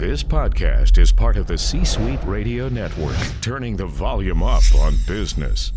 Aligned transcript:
This 0.00 0.22
podcast 0.22 0.96
is 0.96 1.12
part 1.12 1.36
of 1.36 1.46
the 1.46 1.58
C 1.58 1.84
Suite 1.84 2.24
Radio 2.24 2.70
Network, 2.70 3.18
turning 3.42 3.76
the 3.76 3.84
volume 3.84 4.42
up 4.42 4.62
on 4.74 4.94
business. 5.06 5.72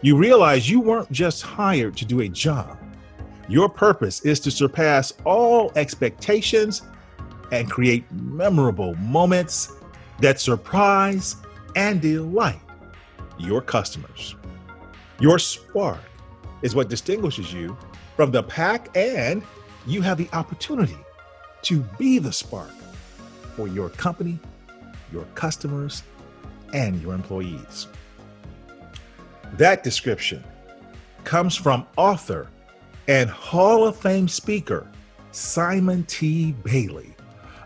You 0.01 0.17
realize 0.17 0.69
you 0.69 0.79
weren't 0.81 1.11
just 1.11 1.41
hired 1.41 1.95
to 1.97 2.05
do 2.05 2.21
a 2.21 2.27
job. 2.27 2.77
Your 3.47 3.69
purpose 3.69 4.21
is 4.21 4.39
to 4.41 4.51
surpass 4.51 5.13
all 5.25 5.71
expectations 5.75 6.81
and 7.51 7.69
create 7.69 8.09
memorable 8.11 8.95
moments 8.95 9.71
that 10.19 10.39
surprise 10.39 11.35
and 11.75 12.01
delight 12.01 12.59
your 13.37 13.61
customers. 13.61 14.35
Your 15.19 15.39
spark 15.39 15.99
is 16.61 16.75
what 16.75 16.89
distinguishes 16.89 17.53
you 17.53 17.77
from 18.15 18.31
the 18.31 18.43
pack, 18.43 18.95
and 18.95 19.43
you 19.85 20.01
have 20.01 20.17
the 20.17 20.29
opportunity 20.33 20.97
to 21.63 21.79
be 21.97 22.19
the 22.19 22.31
spark 22.31 22.71
for 23.55 23.67
your 23.67 23.89
company, 23.89 24.39
your 25.11 25.25
customers, 25.35 26.03
and 26.73 27.01
your 27.01 27.13
employees. 27.13 27.87
That 29.53 29.83
description 29.83 30.43
comes 31.23 31.55
from 31.55 31.85
author 31.97 32.47
and 33.07 33.29
Hall 33.29 33.85
of 33.85 33.95
Fame 33.97 34.27
speaker 34.27 34.87
Simon 35.31 36.03
T. 36.03 36.53
Bailey 36.63 37.15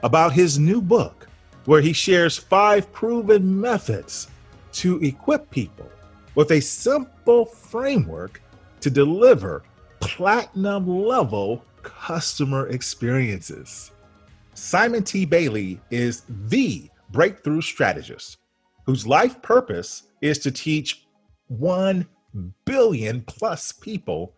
about 0.03 0.33
his 0.33 0.57
new 0.59 0.81
book, 0.81 1.27
where 1.65 1.81
he 1.81 1.93
shares 1.93 2.37
five 2.37 2.91
proven 2.91 3.59
methods 3.59 4.27
to 4.73 4.99
equip 5.03 5.49
people 5.49 5.89
with 6.35 6.51
a 6.51 6.61
simple 6.61 7.45
framework 7.45 8.41
to 8.79 8.89
deliver 8.89 9.63
platinum 9.99 10.87
level 10.87 11.63
customer 11.83 12.67
experiences. 12.67 13.91
Simon 14.57 15.03
T. 15.03 15.23
Bailey 15.23 15.79
is 15.91 16.23
the 16.27 16.89
breakthrough 17.11 17.61
strategist 17.61 18.37
whose 18.87 19.05
life 19.05 19.39
purpose 19.43 20.03
is 20.21 20.39
to 20.39 20.51
teach 20.51 21.05
1 21.47 22.07
billion 22.65 23.21
plus 23.21 23.71
people 23.71 24.33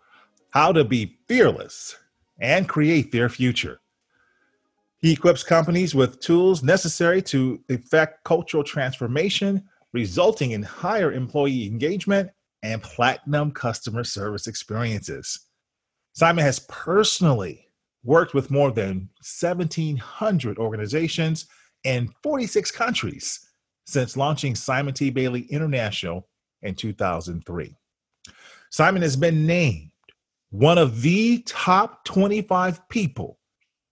how 0.49 0.73
to 0.73 0.83
be 0.83 1.17
fearless 1.29 1.95
and 2.41 2.67
create 2.67 3.13
their 3.13 3.29
future. 3.29 3.79
He 4.97 5.13
equips 5.13 5.41
companies 5.41 5.95
with 5.95 6.19
tools 6.19 6.63
necessary 6.63 7.21
to 7.23 7.63
effect 7.69 8.25
cultural 8.25 8.63
transformation, 8.63 9.63
resulting 9.93 10.51
in 10.51 10.61
higher 10.61 11.13
employee 11.13 11.65
engagement 11.65 12.29
and 12.61 12.83
platinum 12.83 13.51
customer 13.51 14.03
service 14.03 14.47
experiences. 14.47 15.47
Simon 16.11 16.43
has 16.43 16.59
personally 16.67 17.68
worked 18.03 18.33
with 18.33 18.51
more 18.51 18.71
than 18.71 19.09
1,700 19.21 20.57
organizations 20.57 21.47
in 21.83 22.09
46 22.23 22.71
countries 22.71 23.47
since 23.85 24.17
launching 24.17 24.55
Simon 24.55 24.93
T. 24.93 25.09
Bailey 25.09 25.41
International 25.49 26.27
in 26.61 26.75
2003. 26.75 27.75
Simon 28.69 29.01
has 29.01 29.15
been 29.15 29.45
named 29.45 29.91
one 30.51 30.77
of 30.77 31.01
the 31.01 31.41
top 31.45 32.03
25 32.05 32.87
people 32.89 33.39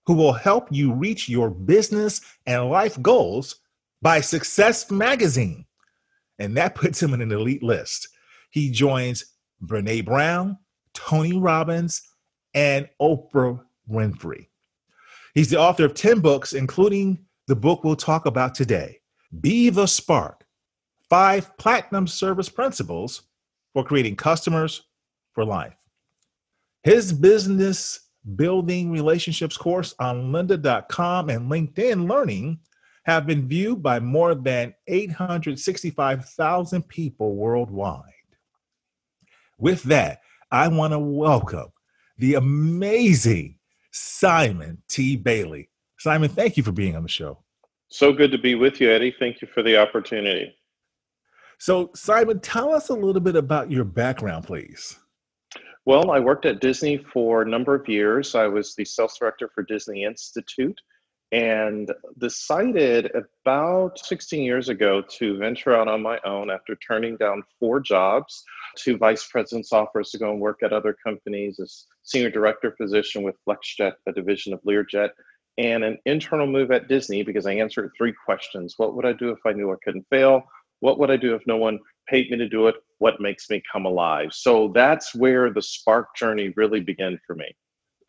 who 0.06 0.13
will 0.13 0.34
help 0.34 0.67
you 0.72 0.94
reach 0.94 1.28
your 1.28 1.50
business 1.50 2.22
and 2.46 2.69
life 2.69 3.00
goals 3.01 3.57
by 4.01 4.22
Success 4.22 4.90
Magazine. 4.90 5.66
And 6.40 6.56
that 6.57 6.75
puts 6.75 7.01
him 7.01 7.13
in 7.13 7.22
an 7.22 7.31
elite 7.31 7.63
list. 7.63 8.07
He 8.51 8.72
joins 8.72 9.25
Brene 9.63 10.06
Brown, 10.06 10.57
Tony 10.94 11.38
Robbins, 11.38 12.01
and 12.53 12.88
Oprah 13.01 13.62
Winfrey. 13.90 14.48
He's 15.34 15.50
the 15.50 15.59
author 15.59 15.86
of 15.86 15.94
10 15.94 16.20
books, 16.20 16.53
including 16.53 17.20
the 17.48 17.56
book 17.56 17.84
we'll 17.84 17.96
talk 17.96 18.25
about 18.25 18.56
today 18.56 19.00
Be 19.40 19.70
the 19.70 19.86
Spark 19.86 20.46
Five 21.09 21.56
Platinum 21.58 22.08
Service 22.08 22.50
Principles 22.50 23.24
for 23.74 23.84
Creating 23.84 24.16
Customers 24.16 24.84
for 25.34 25.46
Life. 25.46 25.76
His 26.84 27.14
business 27.14 28.00
building 28.36 28.92
relationships 28.92 29.58
course 29.58 29.96
on 30.00 30.31
lynda.com 30.31 31.30
and 31.30 31.50
LinkedIn 31.50 32.09
Learning 32.09 32.59
have 33.06 33.26
been 33.26 33.47
viewed 33.47 33.81
by 33.81 34.02
more 34.02 34.36
than 34.36 34.74
865,000 34.88 36.88
people 36.90 37.36
worldwide. 37.36 38.03
With 39.58 39.84
that, 39.84 40.22
I 40.52 40.68
want 40.68 40.94
to 40.94 41.00
welcome 41.00 41.72
the 42.18 42.36
amazing 42.36 43.56
Simon 43.97 44.81
T. 44.88 45.16
Bailey. 45.16 45.69
Simon, 46.00 46.30
thank 46.30 46.58
you 46.58 46.63
for 46.63 46.72
being 46.72 46.96
on 46.96 47.03
the 47.03 47.09
show. 47.09 47.40
So 47.90 48.13
good 48.13 48.31
to 48.31 48.38
be 48.38 48.56
with 48.56 48.80
you, 48.80 48.91
Eddie. 48.91 49.16
Thank 49.18 49.41
you 49.41 49.47
for 49.53 49.63
the 49.63 49.78
opportunity. 49.78 50.53
So, 51.59 51.90
Simon, 51.96 52.40
tell 52.40 52.74
us 52.74 52.90
a 52.90 52.94
little 52.94 53.22
bit 53.22 53.35
about 53.35 53.72
your 53.72 53.84
background, 53.84 54.46
please. 54.46 55.00
Well, 55.85 56.12
I 56.12 56.19
worked 56.19 56.46
at 56.46 56.59
Disney 56.59 56.97
for 56.97 57.41
a 57.41 57.50
number 57.50 57.74
of 57.74 57.88
years. 57.88 58.35
I 58.35 58.47
was 58.47 58.75
the 58.75 58.85
sales 58.85 59.18
director 59.18 59.50
for 59.56 59.63
Disney 59.63 60.03
Institute 60.03 60.79
and 61.31 61.91
decided 62.20 63.11
about 63.16 63.97
16 63.99 64.44
years 64.44 64.70
ago 64.70 65.02
to 65.17 65.38
venture 65.38 65.76
out 65.76 65.88
on 65.88 66.02
my 66.02 66.20
own 66.26 66.49
after 66.49 66.76
turning 66.76 67.17
down 67.17 67.44
four 67.59 67.79
jobs, 67.79 68.44
two 68.78 68.97
vice 68.97 69.28
president's 69.28 69.74
offers 69.74 70.12
to 70.12 70.18
go 70.18 70.32
and 70.32 70.40
work 70.40 70.64
at 70.64 70.74
other 70.74 70.96
companies, 71.03 71.59
a 71.59 71.68
senior 72.03 72.29
director 72.29 72.72
position 72.72 73.24
with 73.24 73.35
FlexJet, 73.47 73.94
a 74.08 74.12
division 74.12 74.53
of 74.53 74.62
Learjet, 74.64 75.09
and 75.58 75.84
an 75.84 75.97
internal 76.06 76.47
move 76.47 76.72
at 76.72 76.88
Disney 76.88 77.24
because 77.24 77.46
I 77.46 77.53
answered 77.53 77.91
three 77.97 78.14
questions. 78.26 78.76
What 78.78 78.96
would 78.96 79.06
I 79.06 79.14
do 79.14 79.29
if 79.32 79.40
I 79.46 79.53
knew 79.53 79.72
I 79.72 79.76
couldn't 79.84 80.06
fail? 80.09 80.44
What 80.79 81.00
would 81.00 81.09
I 81.09 81.18
do 81.18 81.34
if 81.34 81.41
no 81.47 81.58
one 81.58 81.79
paid 82.08 82.29
me 82.29 82.38
to 82.38 82.47
do 82.47 82.68
it? 82.68 82.76
What 83.00 83.20
makes 83.20 83.50
me 83.50 83.62
come 83.72 83.85
alive? 83.85 84.29
So 84.32 84.72
that's 84.74 85.16
where 85.16 85.52
the 85.52 85.62
spark 85.62 86.16
journey 86.16 86.53
really 86.56 86.80
began 86.80 87.20
for 87.26 87.35
me. 87.35 87.56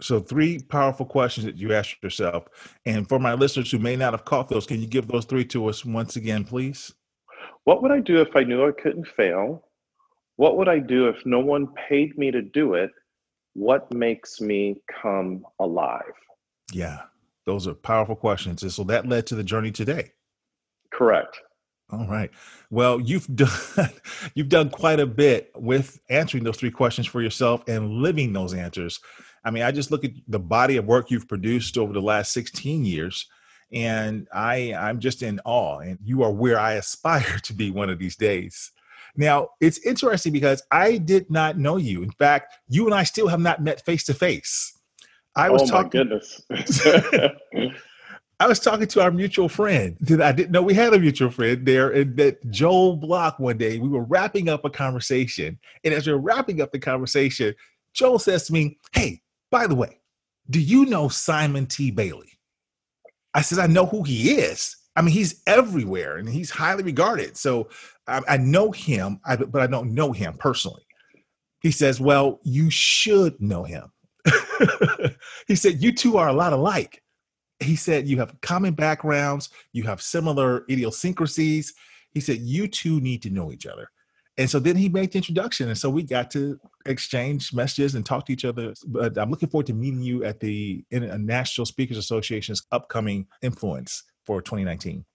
So, 0.00 0.20
three 0.20 0.60
powerful 0.60 1.06
questions 1.06 1.44
that 1.44 1.56
you 1.56 1.72
asked 1.72 1.96
yourself. 2.04 2.44
And 2.86 3.08
for 3.08 3.18
my 3.18 3.34
listeners 3.34 3.70
who 3.72 3.80
may 3.80 3.96
not 3.96 4.12
have 4.12 4.24
caught 4.24 4.48
those, 4.48 4.64
can 4.64 4.80
you 4.80 4.86
give 4.86 5.08
those 5.08 5.24
three 5.24 5.44
to 5.46 5.66
us 5.66 5.84
once 5.84 6.14
again, 6.14 6.44
please? 6.44 6.94
What 7.64 7.82
would 7.82 7.90
I 7.90 7.98
do 7.98 8.20
if 8.20 8.36
I 8.36 8.44
knew 8.44 8.64
I 8.64 8.70
couldn't 8.80 9.08
fail? 9.08 9.67
What 10.38 10.56
would 10.56 10.68
I 10.68 10.78
do 10.78 11.08
if 11.08 11.26
no 11.26 11.40
one 11.40 11.66
paid 11.88 12.16
me 12.16 12.30
to 12.30 12.40
do 12.40 12.74
it? 12.74 12.92
What 13.54 13.92
makes 13.92 14.40
me 14.40 14.80
come 15.02 15.44
alive? 15.58 16.14
Yeah. 16.72 17.00
Those 17.44 17.66
are 17.66 17.74
powerful 17.74 18.14
questions. 18.14 18.62
And 18.62 18.72
so 18.72 18.84
that 18.84 19.08
led 19.08 19.26
to 19.26 19.34
the 19.34 19.42
journey 19.42 19.72
today. 19.72 20.12
Correct. 20.92 21.40
All 21.90 22.06
right. 22.06 22.30
Well, 22.70 23.00
you've 23.00 23.26
done 23.34 23.90
you've 24.36 24.48
done 24.48 24.70
quite 24.70 25.00
a 25.00 25.06
bit 25.06 25.50
with 25.56 26.00
answering 26.08 26.44
those 26.44 26.56
three 26.56 26.70
questions 26.70 27.08
for 27.08 27.20
yourself 27.20 27.64
and 27.66 27.94
living 27.94 28.32
those 28.32 28.54
answers. 28.54 29.00
I 29.44 29.50
mean, 29.50 29.64
I 29.64 29.72
just 29.72 29.90
look 29.90 30.04
at 30.04 30.12
the 30.28 30.38
body 30.38 30.76
of 30.76 30.84
work 30.84 31.10
you've 31.10 31.26
produced 31.26 31.76
over 31.76 31.92
the 31.92 32.00
last 32.00 32.32
16 32.32 32.84
years 32.84 33.26
and 33.72 34.28
I 34.32 34.72
I'm 34.72 35.00
just 35.00 35.24
in 35.24 35.40
awe 35.44 35.80
and 35.80 35.98
you 36.04 36.22
are 36.22 36.32
where 36.32 36.60
I 36.60 36.74
aspire 36.74 37.40
to 37.42 37.52
be 37.52 37.72
one 37.72 37.90
of 37.90 37.98
these 37.98 38.14
days. 38.14 38.70
Now, 39.16 39.50
it's 39.60 39.78
interesting 39.84 40.32
because 40.32 40.62
I 40.70 40.98
did 40.98 41.30
not 41.30 41.58
know 41.58 41.76
you. 41.76 42.02
In 42.02 42.10
fact, 42.10 42.54
you 42.68 42.86
and 42.86 42.94
I 42.94 43.04
still 43.04 43.28
have 43.28 43.40
not 43.40 43.62
met 43.62 43.84
face 43.84 44.04
to 44.04 44.14
face. 44.14 44.72
I 45.36 45.50
was 45.50 45.62
oh 45.62 45.66
talking 45.66 45.90
goodness. 45.90 46.42
I 48.40 48.46
was 48.46 48.60
talking 48.60 48.86
to 48.86 49.02
our 49.02 49.10
mutual 49.10 49.48
friend. 49.48 49.96
I 50.22 50.32
didn't 50.32 50.52
know 50.52 50.62
we 50.62 50.74
had 50.74 50.94
a 50.94 50.98
mutual 50.98 51.30
friend 51.30 51.66
there, 51.66 51.90
and 51.90 52.16
that 52.16 52.48
Joel 52.50 52.96
Block 52.96 53.38
one 53.38 53.58
day. 53.58 53.78
We 53.78 53.88
were 53.88 54.04
wrapping 54.04 54.48
up 54.48 54.64
a 54.64 54.70
conversation, 54.70 55.58
and 55.84 55.92
as 55.92 56.06
we 56.06 56.12
we're 56.12 56.20
wrapping 56.20 56.60
up 56.60 56.70
the 56.70 56.78
conversation, 56.78 57.54
Joel 57.94 58.18
says 58.18 58.46
to 58.46 58.52
me, 58.52 58.78
"Hey, 58.92 59.22
by 59.50 59.66
the 59.66 59.74
way, 59.74 60.00
do 60.50 60.60
you 60.60 60.86
know 60.86 61.08
Simon 61.08 61.66
T. 61.66 61.90
Bailey?" 61.90 62.38
I 63.34 63.42
said, 63.42 63.58
"I 63.58 63.66
know 63.66 63.86
who 63.86 64.04
he 64.04 64.32
is. 64.32 64.76
I 64.98 65.02
mean, 65.02 65.12
he's 65.12 65.42
everywhere, 65.46 66.16
and 66.16 66.28
he's 66.28 66.50
highly 66.50 66.82
regarded. 66.82 67.36
So 67.36 67.68
I, 68.06 68.20
I 68.28 68.36
know 68.36 68.72
him, 68.72 69.20
I, 69.24 69.36
but 69.36 69.62
I 69.62 69.66
don't 69.66 69.94
know 69.94 70.12
him 70.12 70.34
personally." 70.38 70.82
He 71.62 71.70
says, 71.70 72.00
"Well, 72.00 72.40
you 72.42 72.68
should 72.70 73.40
know 73.40 73.64
him." 73.64 73.92
he 75.46 75.54
said, 75.54 75.82
"You 75.82 75.92
two 75.92 76.16
are 76.16 76.28
a 76.28 76.32
lot 76.32 76.52
alike." 76.52 77.02
he 77.60 77.76
said 77.76 78.06
you 78.06 78.18
have 78.18 78.40
common 78.40 78.74
backgrounds, 78.74 79.50
you 79.72 79.82
have 79.84 80.00
similar 80.00 80.64
idiosyncrasies. 80.70 81.74
He 82.10 82.20
said 82.20 82.38
you 82.38 82.68
two 82.68 83.00
need 83.00 83.22
to 83.22 83.30
know 83.30 83.52
each 83.52 83.66
other. 83.66 83.90
And 84.36 84.48
so 84.48 84.60
then 84.60 84.76
he 84.76 84.88
made 84.88 85.10
the 85.10 85.18
introduction. 85.18 85.68
And 85.68 85.76
so 85.76 85.90
we 85.90 86.04
got 86.04 86.30
to 86.30 86.60
exchange 86.86 87.52
messages 87.52 87.96
and 87.96 88.06
talk 88.06 88.26
to 88.26 88.32
each 88.32 88.44
other. 88.44 88.72
But 88.86 89.18
I'm 89.18 89.30
looking 89.30 89.48
forward 89.48 89.66
to 89.66 89.74
meeting 89.74 90.00
you 90.00 90.22
at 90.24 90.38
the 90.38 90.84
National 90.92 91.66
Speakers 91.66 91.96
Association's 91.96 92.62
upcoming 92.70 93.26
influence 93.42 94.04
for 94.28 94.42
2019. 94.42 95.06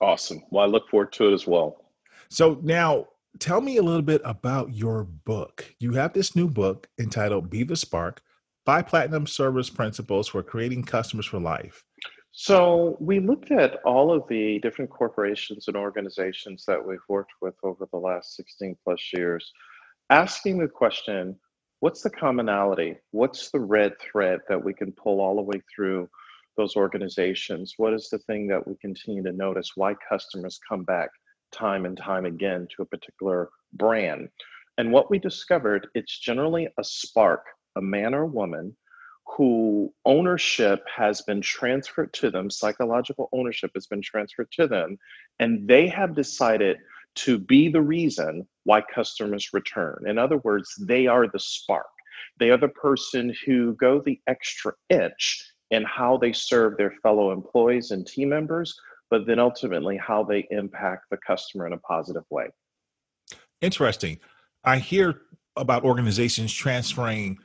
Awesome. 0.00 0.42
Well, 0.50 0.64
I 0.64 0.68
look 0.68 0.88
forward 0.88 1.12
to 1.14 1.28
it 1.28 1.34
as 1.34 1.44
well. 1.44 1.84
So 2.28 2.60
now 2.62 3.08
tell 3.40 3.60
me 3.60 3.78
a 3.78 3.82
little 3.82 4.00
bit 4.00 4.22
about 4.24 4.72
your 4.72 5.02
book. 5.02 5.74
You 5.80 5.92
have 5.94 6.12
this 6.12 6.36
new 6.36 6.46
book 6.46 6.88
entitled 7.00 7.50
Be 7.50 7.64
the 7.64 7.74
Spark 7.74 8.22
Five 8.64 8.86
Platinum 8.86 9.26
Service 9.26 9.68
Principles 9.68 10.28
for 10.28 10.44
Creating 10.44 10.84
Customers 10.84 11.26
for 11.26 11.40
Life. 11.40 11.82
So 12.30 12.96
we 13.00 13.18
looked 13.18 13.50
at 13.50 13.80
all 13.84 14.14
of 14.14 14.22
the 14.28 14.60
different 14.60 14.88
corporations 14.92 15.66
and 15.66 15.76
organizations 15.76 16.64
that 16.68 16.86
we've 16.86 16.98
worked 17.08 17.32
with 17.42 17.56
over 17.64 17.88
the 17.90 17.98
last 17.98 18.36
16 18.36 18.76
plus 18.84 19.00
years, 19.12 19.52
asking 20.10 20.58
the 20.58 20.68
question, 20.68 21.34
what's 21.80 22.02
the 22.02 22.10
commonality? 22.10 22.98
What's 23.10 23.50
the 23.50 23.58
red 23.58 23.94
thread 23.98 24.38
that 24.48 24.62
we 24.62 24.72
can 24.72 24.92
pull 24.92 25.20
all 25.20 25.34
the 25.34 25.42
way 25.42 25.60
through 25.74 26.08
those 26.60 26.76
organizations? 26.76 27.74
What 27.78 27.94
is 27.94 28.10
the 28.10 28.18
thing 28.18 28.46
that 28.48 28.66
we 28.66 28.74
continue 28.82 29.22
to 29.22 29.32
notice? 29.32 29.72
Why 29.76 29.94
customers 30.06 30.60
come 30.68 30.84
back 30.84 31.08
time 31.52 31.86
and 31.86 31.96
time 31.96 32.26
again 32.26 32.68
to 32.76 32.82
a 32.82 32.86
particular 32.86 33.48
brand? 33.72 34.28
And 34.76 34.92
what 34.92 35.10
we 35.10 35.18
discovered, 35.18 35.88
it's 35.94 36.18
generally 36.18 36.68
a 36.78 36.84
spark, 36.84 37.46
a 37.76 37.80
man 37.80 38.14
or 38.14 38.26
woman 38.26 38.76
who 39.36 39.90
ownership 40.04 40.82
has 40.94 41.22
been 41.22 41.40
transferred 41.40 42.12
to 42.14 42.30
them, 42.30 42.50
psychological 42.50 43.30
ownership 43.32 43.70
has 43.74 43.86
been 43.86 44.02
transferred 44.02 44.50
to 44.52 44.66
them, 44.66 44.98
and 45.38 45.66
they 45.66 45.88
have 45.88 46.14
decided 46.14 46.76
to 47.14 47.38
be 47.38 47.68
the 47.68 47.80
reason 47.80 48.46
why 48.64 48.82
customers 48.94 49.48
return. 49.54 50.02
In 50.06 50.18
other 50.18 50.38
words, 50.38 50.74
they 50.86 51.06
are 51.06 51.26
the 51.26 51.38
spark. 51.38 51.86
They 52.38 52.50
are 52.50 52.58
the 52.58 52.68
person 52.68 53.34
who 53.46 53.74
go 53.76 54.00
the 54.00 54.20
extra 54.26 54.72
inch 54.90 55.49
in 55.70 55.84
how 55.84 56.16
they 56.16 56.32
serve 56.32 56.76
their 56.76 56.94
fellow 57.02 57.32
employees 57.32 57.90
and 57.90 58.06
team 58.06 58.28
members, 58.28 58.78
but 59.10 59.26
then 59.26 59.38
ultimately 59.38 59.96
how 59.96 60.22
they 60.22 60.46
impact 60.50 61.06
the 61.10 61.18
customer 61.26 61.66
in 61.66 61.72
a 61.72 61.78
positive 61.78 62.24
way. 62.30 62.48
Interesting. 63.60 64.18
I 64.64 64.78
hear 64.78 65.22
about 65.56 65.84
organizations 65.84 66.52
transferring 66.52 67.38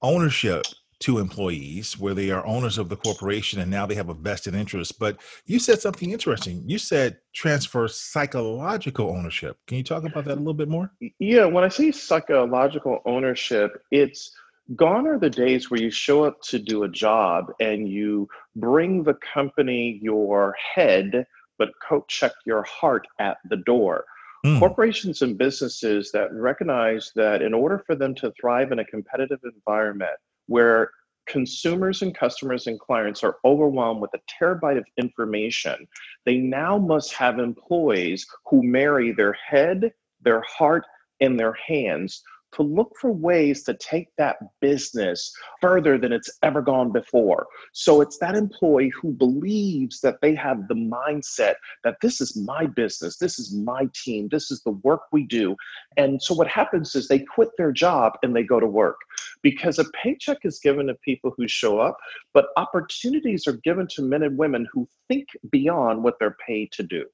ownership 0.00 0.62
to 1.00 1.18
employees 1.18 1.98
where 1.98 2.14
they 2.14 2.30
are 2.30 2.46
owners 2.46 2.78
of 2.78 2.88
the 2.88 2.96
corporation 2.96 3.60
and 3.60 3.68
now 3.68 3.84
they 3.84 3.94
have 3.94 4.08
a 4.08 4.14
vested 4.14 4.54
interest. 4.54 5.00
But 5.00 5.20
you 5.46 5.58
said 5.58 5.80
something 5.80 6.12
interesting. 6.12 6.62
You 6.64 6.78
said 6.78 7.18
transfer 7.34 7.88
psychological 7.88 9.10
ownership. 9.10 9.56
Can 9.66 9.78
you 9.78 9.82
talk 9.82 10.04
about 10.04 10.24
that 10.26 10.34
a 10.34 10.40
little 10.40 10.54
bit 10.54 10.68
more? 10.68 10.92
Yeah, 11.18 11.46
when 11.46 11.64
I 11.64 11.68
say 11.68 11.90
psychological 11.90 13.00
ownership, 13.04 13.82
it's 13.90 14.32
gone 14.76 15.06
are 15.06 15.18
the 15.18 15.30
days 15.30 15.70
where 15.70 15.80
you 15.80 15.90
show 15.90 16.24
up 16.24 16.40
to 16.42 16.58
do 16.58 16.84
a 16.84 16.88
job 16.88 17.52
and 17.60 17.88
you 17.88 18.28
bring 18.56 19.02
the 19.02 19.16
company 19.34 19.98
your 20.02 20.54
head, 20.74 21.26
but 21.58 21.70
coat 21.86 22.08
check 22.08 22.32
your 22.46 22.62
heart 22.62 23.06
at 23.18 23.38
the 23.48 23.56
door. 23.56 24.04
Mm. 24.44 24.58
Corporations 24.58 25.22
and 25.22 25.38
businesses 25.38 26.10
that 26.12 26.32
recognize 26.32 27.12
that 27.14 27.42
in 27.42 27.54
order 27.54 27.82
for 27.86 27.94
them 27.94 28.14
to 28.16 28.32
thrive 28.40 28.72
in 28.72 28.80
a 28.80 28.84
competitive 28.84 29.40
environment, 29.44 30.16
where 30.46 30.90
consumers 31.26 32.02
and 32.02 32.16
customers 32.16 32.66
and 32.66 32.80
clients 32.80 33.22
are 33.22 33.36
overwhelmed 33.44 34.00
with 34.00 34.10
a 34.14 34.20
terabyte 34.42 34.78
of 34.78 34.84
information, 34.96 35.86
they 36.26 36.38
now 36.38 36.76
must 36.76 37.12
have 37.12 37.38
employees 37.38 38.26
who 38.46 38.62
marry 38.62 39.12
their 39.12 39.32
head, 39.32 39.92
their 40.20 40.42
heart, 40.42 40.84
and 41.20 41.38
their 41.38 41.56
hands 41.66 42.22
to 42.52 42.62
look 42.62 42.92
for 43.00 43.10
ways 43.10 43.62
to 43.64 43.74
take 43.74 44.08
that 44.18 44.36
business 44.60 45.32
further 45.60 45.98
than 45.98 46.12
it's 46.12 46.30
ever 46.42 46.62
gone 46.62 46.92
before. 46.92 47.46
So 47.72 48.00
it's 48.00 48.18
that 48.18 48.34
employee 48.34 48.90
who 48.90 49.12
believes 49.12 50.00
that 50.00 50.20
they 50.20 50.34
have 50.34 50.68
the 50.68 50.74
mindset 50.74 51.54
that 51.84 51.96
this 52.02 52.20
is 52.20 52.36
my 52.36 52.66
business, 52.66 53.18
this 53.18 53.38
is 53.38 53.54
my 53.54 53.88
team, 53.94 54.28
this 54.30 54.50
is 54.50 54.62
the 54.62 54.72
work 54.72 55.02
we 55.12 55.24
do. 55.24 55.56
And 55.96 56.22
so 56.22 56.34
what 56.34 56.48
happens 56.48 56.94
is 56.94 57.08
they 57.08 57.20
quit 57.20 57.50
their 57.56 57.72
job 57.72 58.14
and 58.22 58.34
they 58.34 58.42
go 58.42 58.60
to 58.60 58.66
work 58.66 58.96
because 59.42 59.78
a 59.78 59.84
paycheck 60.02 60.38
is 60.44 60.60
given 60.60 60.86
to 60.86 60.94
people 60.94 61.32
who 61.36 61.48
show 61.48 61.78
up, 61.78 61.96
but 62.32 62.46
opportunities 62.56 63.46
are 63.46 63.58
given 63.64 63.86
to 63.88 64.02
men 64.02 64.22
and 64.22 64.38
women 64.38 64.66
who 64.72 64.88
think 65.08 65.28
beyond 65.50 66.02
what 66.02 66.14
they're 66.18 66.36
paid 66.46 66.70
to 66.72 66.82
do 66.82 67.04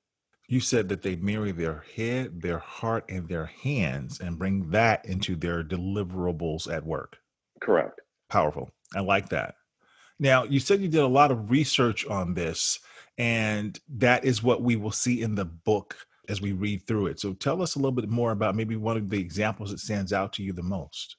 you 0.48 0.60
said 0.60 0.88
that 0.88 1.02
they 1.02 1.16
marry 1.16 1.52
their 1.52 1.84
head, 1.94 2.40
their 2.40 2.58
heart, 2.58 3.04
and 3.10 3.28
their 3.28 3.46
hands 3.46 4.20
and 4.20 4.38
bring 4.38 4.70
that 4.70 5.04
into 5.04 5.36
their 5.36 5.62
deliverables 5.62 6.72
at 6.72 6.84
work. 6.84 7.18
Correct. 7.60 8.00
Powerful. 8.30 8.70
I 8.96 9.00
like 9.00 9.28
that. 9.28 9.56
Now, 10.18 10.44
you 10.44 10.58
said 10.58 10.80
you 10.80 10.88
did 10.88 11.02
a 11.02 11.06
lot 11.06 11.30
of 11.30 11.50
research 11.50 12.06
on 12.06 12.34
this, 12.34 12.80
and 13.18 13.78
that 13.96 14.24
is 14.24 14.42
what 14.42 14.62
we 14.62 14.76
will 14.76 14.90
see 14.90 15.22
in 15.22 15.34
the 15.34 15.44
book 15.44 15.96
as 16.28 16.40
we 16.40 16.52
read 16.52 16.86
through 16.86 17.06
it. 17.06 17.20
So 17.20 17.34
tell 17.34 17.62
us 17.62 17.74
a 17.74 17.78
little 17.78 17.92
bit 17.92 18.08
more 18.08 18.32
about 18.32 18.56
maybe 18.56 18.76
one 18.76 18.96
of 18.96 19.10
the 19.10 19.20
examples 19.20 19.70
that 19.70 19.80
stands 19.80 20.12
out 20.12 20.32
to 20.34 20.42
you 20.42 20.52
the 20.52 20.62
most. 20.62 21.16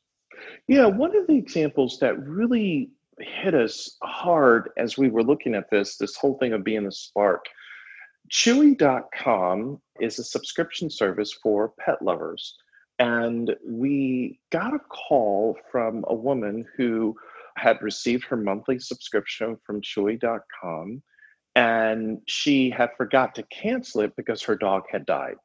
Yeah, 0.67 0.85
one 0.85 1.15
of 1.15 1.27
the 1.27 1.35
examples 1.35 1.99
that 1.99 2.19
really 2.27 2.91
hit 3.19 3.53
us 3.53 3.97
hard 4.03 4.69
as 4.77 4.97
we 4.97 5.09
were 5.09 5.23
looking 5.23 5.53
at 5.53 5.69
this, 5.69 5.97
this 5.97 6.15
whole 6.15 6.37
thing 6.39 6.53
of 6.53 6.63
being 6.63 6.85
the 6.85 6.91
spark, 6.91 7.45
Chewy.com 8.31 9.81
is 9.99 10.19
a 10.19 10.23
subscription 10.23 10.89
service 10.89 11.33
for 11.33 11.73
pet 11.79 12.01
lovers. 12.01 12.55
And 12.99 13.55
we 13.65 14.39
got 14.51 14.73
a 14.73 14.79
call 14.79 15.57
from 15.71 16.03
a 16.07 16.13
woman 16.13 16.65
who 16.75 17.15
had 17.55 17.81
received 17.81 18.25
her 18.25 18.37
monthly 18.37 18.79
subscription 18.79 19.57
from 19.65 19.81
Chewy.com 19.81 21.01
and 21.55 22.21
she 22.27 22.69
had 22.69 22.89
forgot 22.95 23.35
to 23.35 23.43
cancel 23.43 24.01
it 24.01 24.15
because 24.15 24.41
her 24.43 24.55
dog 24.55 24.83
had 24.91 25.05
died. 25.05 25.35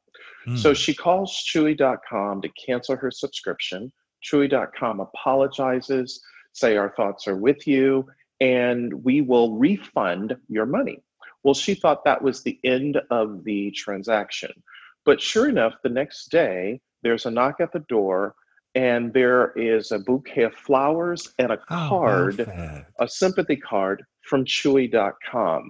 Mm. 0.47 0.57
So 0.57 0.73
she 0.73 0.93
calls 0.93 1.43
Chewy.com 1.51 2.41
to 2.41 2.49
cancel 2.49 2.95
her 2.95 3.11
subscription. 3.11 3.91
Chewy.com 4.23 4.99
apologizes, 4.99 6.21
say 6.53 6.77
our 6.77 6.93
thoughts 6.95 7.27
are 7.27 7.35
with 7.35 7.67
you, 7.67 8.07
and 8.39 9.03
we 9.03 9.21
will 9.21 9.57
refund 9.57 10.37
your 10.47 10.65
money. 10.65 11.01
Well, 11.45 11.53
she 11.53 11.75
thought 11.75 12.03
that 12.05 12.23
was 12.23 12.41
the 12.41 12.59
end 12.63 12.99
of 13.11 13.43
the 13.43 13.69
transaction. 13.69 14.51
But 15.05 15.21
sure 15.21 15.47
enough, 15.47 15.75
the 15.83 15.89
next 15.89 16.31
day, 16.31 16.81
there's 17.03 17.27
a 17.27 17.31
knock 17.31 17.57
at 17.59 17.71
the 17.71 17.85
door, 17.87 18.33
and 18.73 19.13
there 19.13 19.51
is 19.51 19.91
a 19.91 19.99
bouquet 19.99 20.45
of 20.45 20.55
flowers 20.55 21.31
and 21.37 21.51
a 21.51 21.59
oh, 21.69 21.87
card, 21.87 22.39
a 22.99 23.07
sympathy 23.07 23.57
card 23.57 24.03
from 24.23 24.43
Chewy.com. 24.43 25.69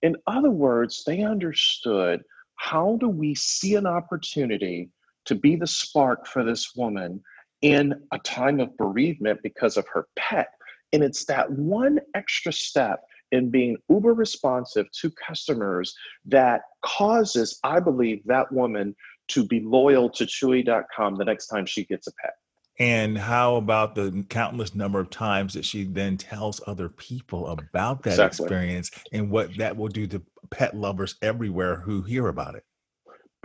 In 0.00 0.16
other 0.26 0.50
words, 0.50 1.04
they 1.06 1.22
understood 1.22 2.22
how 2.54 2.96
do 2.98 3.10
we 3.10 3.34
see 3.34 3.74
an 3.74 3.86
opportunity 3.86 4.88
to 5.26 5.34
be 5.34 5.54
the 5.54 5.66
spark 5.66 6.26
for 6.26 6.44
this 6.44 6.74
woman 6.74 7.22
in 7.60 7.92
a 8.10 8.18
time 8.20 8.58
of 8.58 8.74
bereavement 8.78 9.40
because 9.42 9.76
of 9.76 9.86
her 9.88 10.06
pet? 10.16 10.48
And 10.94 11.04
it's 11.04 11.26
that 11.26 11.52
one 11.52 12.00
extra 12.14 12.54
step 12.54 13.02
in 13.32 13.50
being 13.50 13.76
uber 13.88 14.14
responsive 14.14 14.86
to 15.00 15.10
customers 15.10 15.94
that 16.26 16.62
causes, 16.84 17.58
I 17.64 17.80
believe, 17.80 18.22
that 18.26 18.50
woman 18.52 18.94
to 19.28 19.44
be 19.44 19.60
loyal 19.60 20.10
to 20.10 20.24
Chewy.com 20.24 21.16
the 21.16 21.24
next 21.24 21.46
time 21.46 21.66
she 21.66 21.84
gets 21.84 22.06
a 22.06 22.12
pet. 22.22 22.34
And 22.80 23.18
how 23.18 23.56
about 23.56 23.94
the 23.94 24.24
countless 24.30 24.74
number 24.74 24.98
of 25.00 25.10
times 25.10 25.52
that 25.52 25.66
she 25.66 25.84
then 25.84 26.16
tells 26.16 26.62
other 26.66 26.88
people 26.88 27.46
about 27.48 28.02
that 28.04 28.12
exactly. 28.12 28.44
experience 28.44 28.90
and 29.12 29.30
what 29.30 29.54
that 29.58 29.76
will 29.76 29.88
do 29.88 30.06
to 30.06 30.22
pet 30.50 30.74
lovers 30.74 31.16
everywhere 31.20 31.76
who 31.76 32.00
hear 32.00 32.28
about 32.28 32.54
it? 32.54 32.64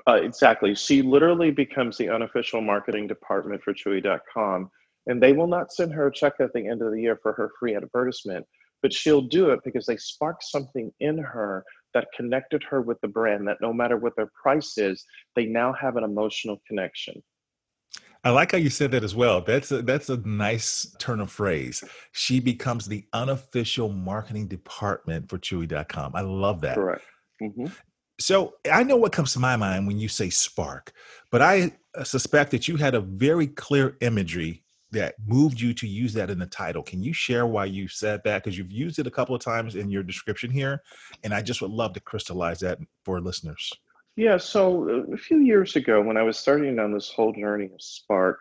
Uh, 0.08 0.14
exactly. 0.14 0.74
She 0.74 1.02
literally 1.02 1.52
becomes 1.52 1.98
the 1.98 2.10
unofficial 2.10 2.62
marketing 2.62 3.08
department 3.08 3.62
for 3.62 3.74
Chewy.com, 3.74 4.70
and 5.08 5.22
they 5.22 5.34
will 5.34 5.48
not 5.48 5.74
send 5.74 5.94
her 5.94 6.08
a 6.08 6.14
check 6.14 6.34
at 6.40 6.54
the 6.54 6.66
end 6.66 6.82
of 6.82 6.92
the 6.92 7.02
year 7.02 7.20
for 7.22 7.34
her 7.34 7.52
free 7.60 7.76
advertisement, 7.76 8.46
but 8.86 8.94
she'll 8.94 9.20
do 9.20 9.50
it 9.50 9.60
because 9.66 9.88
they 9.88 9.98
sparked 9.98 10.44
something 10.44 10.92
in 11.00 11.18
her 11.18 11.66
that 11.96 12.06
connected 12.16 12.64
her 12.70 12.84
with 12.84 13.02
the 13.02 13.08
brand. 13.08 13.48
That 13.48 13.58
no 13.60 13.74
matter 13.74 13.98
what 13.98 14.16
their 14.16 14.30
price 14.40 14.78
is, 14.78 15.04
they 15.36 15.48
now 15.48 15.74
have 15.74 15.96
an 15.96 16.04
emotional 16.04 16.62
connection. 16.68 17.16
I 18.24 18.30
like 18.30 18.52
how 18.52 18.60
you 18.60 18.70
said 18.70 18.92
that 18.92 19.04
as 19.04 19.16
well. 19.16 19.42
That's 19.42 19.72
a, 19.72 19.82
that's 19.82 20.10
a 20.10 20.18
nice 20.18 20.96
turn 21.00 21.20
of 21.20 21.32
phrase. 21.32 21.84
She 22.12 22.40
becomes 22.40 22.86
the 22.86 23.06
unofficial 23.12 23.90
marketing 23.90 24.50
department 24.50 25.32
for 25.32 25.40
Chewy.com. 25.40 26.12
I 26.14 26.22
love 26.22 26.62
that. 26.62 26.76
Correct. 26.76 27.02
Mm-hmm. 27.42 27.66
So 28.20 28.54
I 28.72 28.84
know 28.84 28.98
what 28.98 29.14
comes 29.14 29.34
to 29.34 29.40
my 29.40 29.56
mind 29.56 29.88
when 29.88 29.98
you 29.98 30.10
say 30.10 30.30
spark, 30.30 30.94
but 31.32 31.42
I 31.42 31.72
suspect 32.04 32.52
that 32.52 32.68
you 32.68 32.76
had 32.76 32.94
a 32.94 33.02
very 33.02 33.48
clear 33.48 33.98
imagery 34.02 34.64
that 34.92 35.16
moved 35.26 35.60
you 35.60 35.74
to 35.74 35.88
use 35.88 36.14
that 36.14 36.30
in 36.30 36.40
the 36.40 36.46
title. 36.46 36.84
Can 36.84 37.04
you 37.04 37.14
share 37.14 37.46
why 37.46 37.66
you 37.66 37.88
said 37.88 38.22
that? 38.24 38.44
Because 38.44 38.58
you've 38.58 38.72
used 38.72 39.00
it 39.00 39.08
a 39.08 39.12
couple 39.12 39.36
of 39.36 39.42
times 39.42 39.76
in 39.76 39.90
your 39.90 40.04
description 40.04 40.52
here, 40.52 40.82
and 41.24 41.34
I 41.34 41.42
just 41.42 41.62
would 41.62 41.72
love 41.72 41.94
to 41.94 42.00
crystallize 42.00 42.60
that 42.62 42.80
for 43.04 43.20
listeners. 43.20 43.72
Yeah, 44.16 44.38
so 44.38 44.90
uh, 44.90 45.14
a 45.14 45.18
few 45.18 45.40
years 45.40 45.76
ago, 45.76 46.02
when 46.02 46.18
I 46.18 46.24
was 46.24 46.38
starting 46.38 46.80
on 46.80 46.94
this 46.94 47.10
whole 47.10 47.34
journey 47.34 47.66
of 47.66 47.82
Spark, 47.82 48.40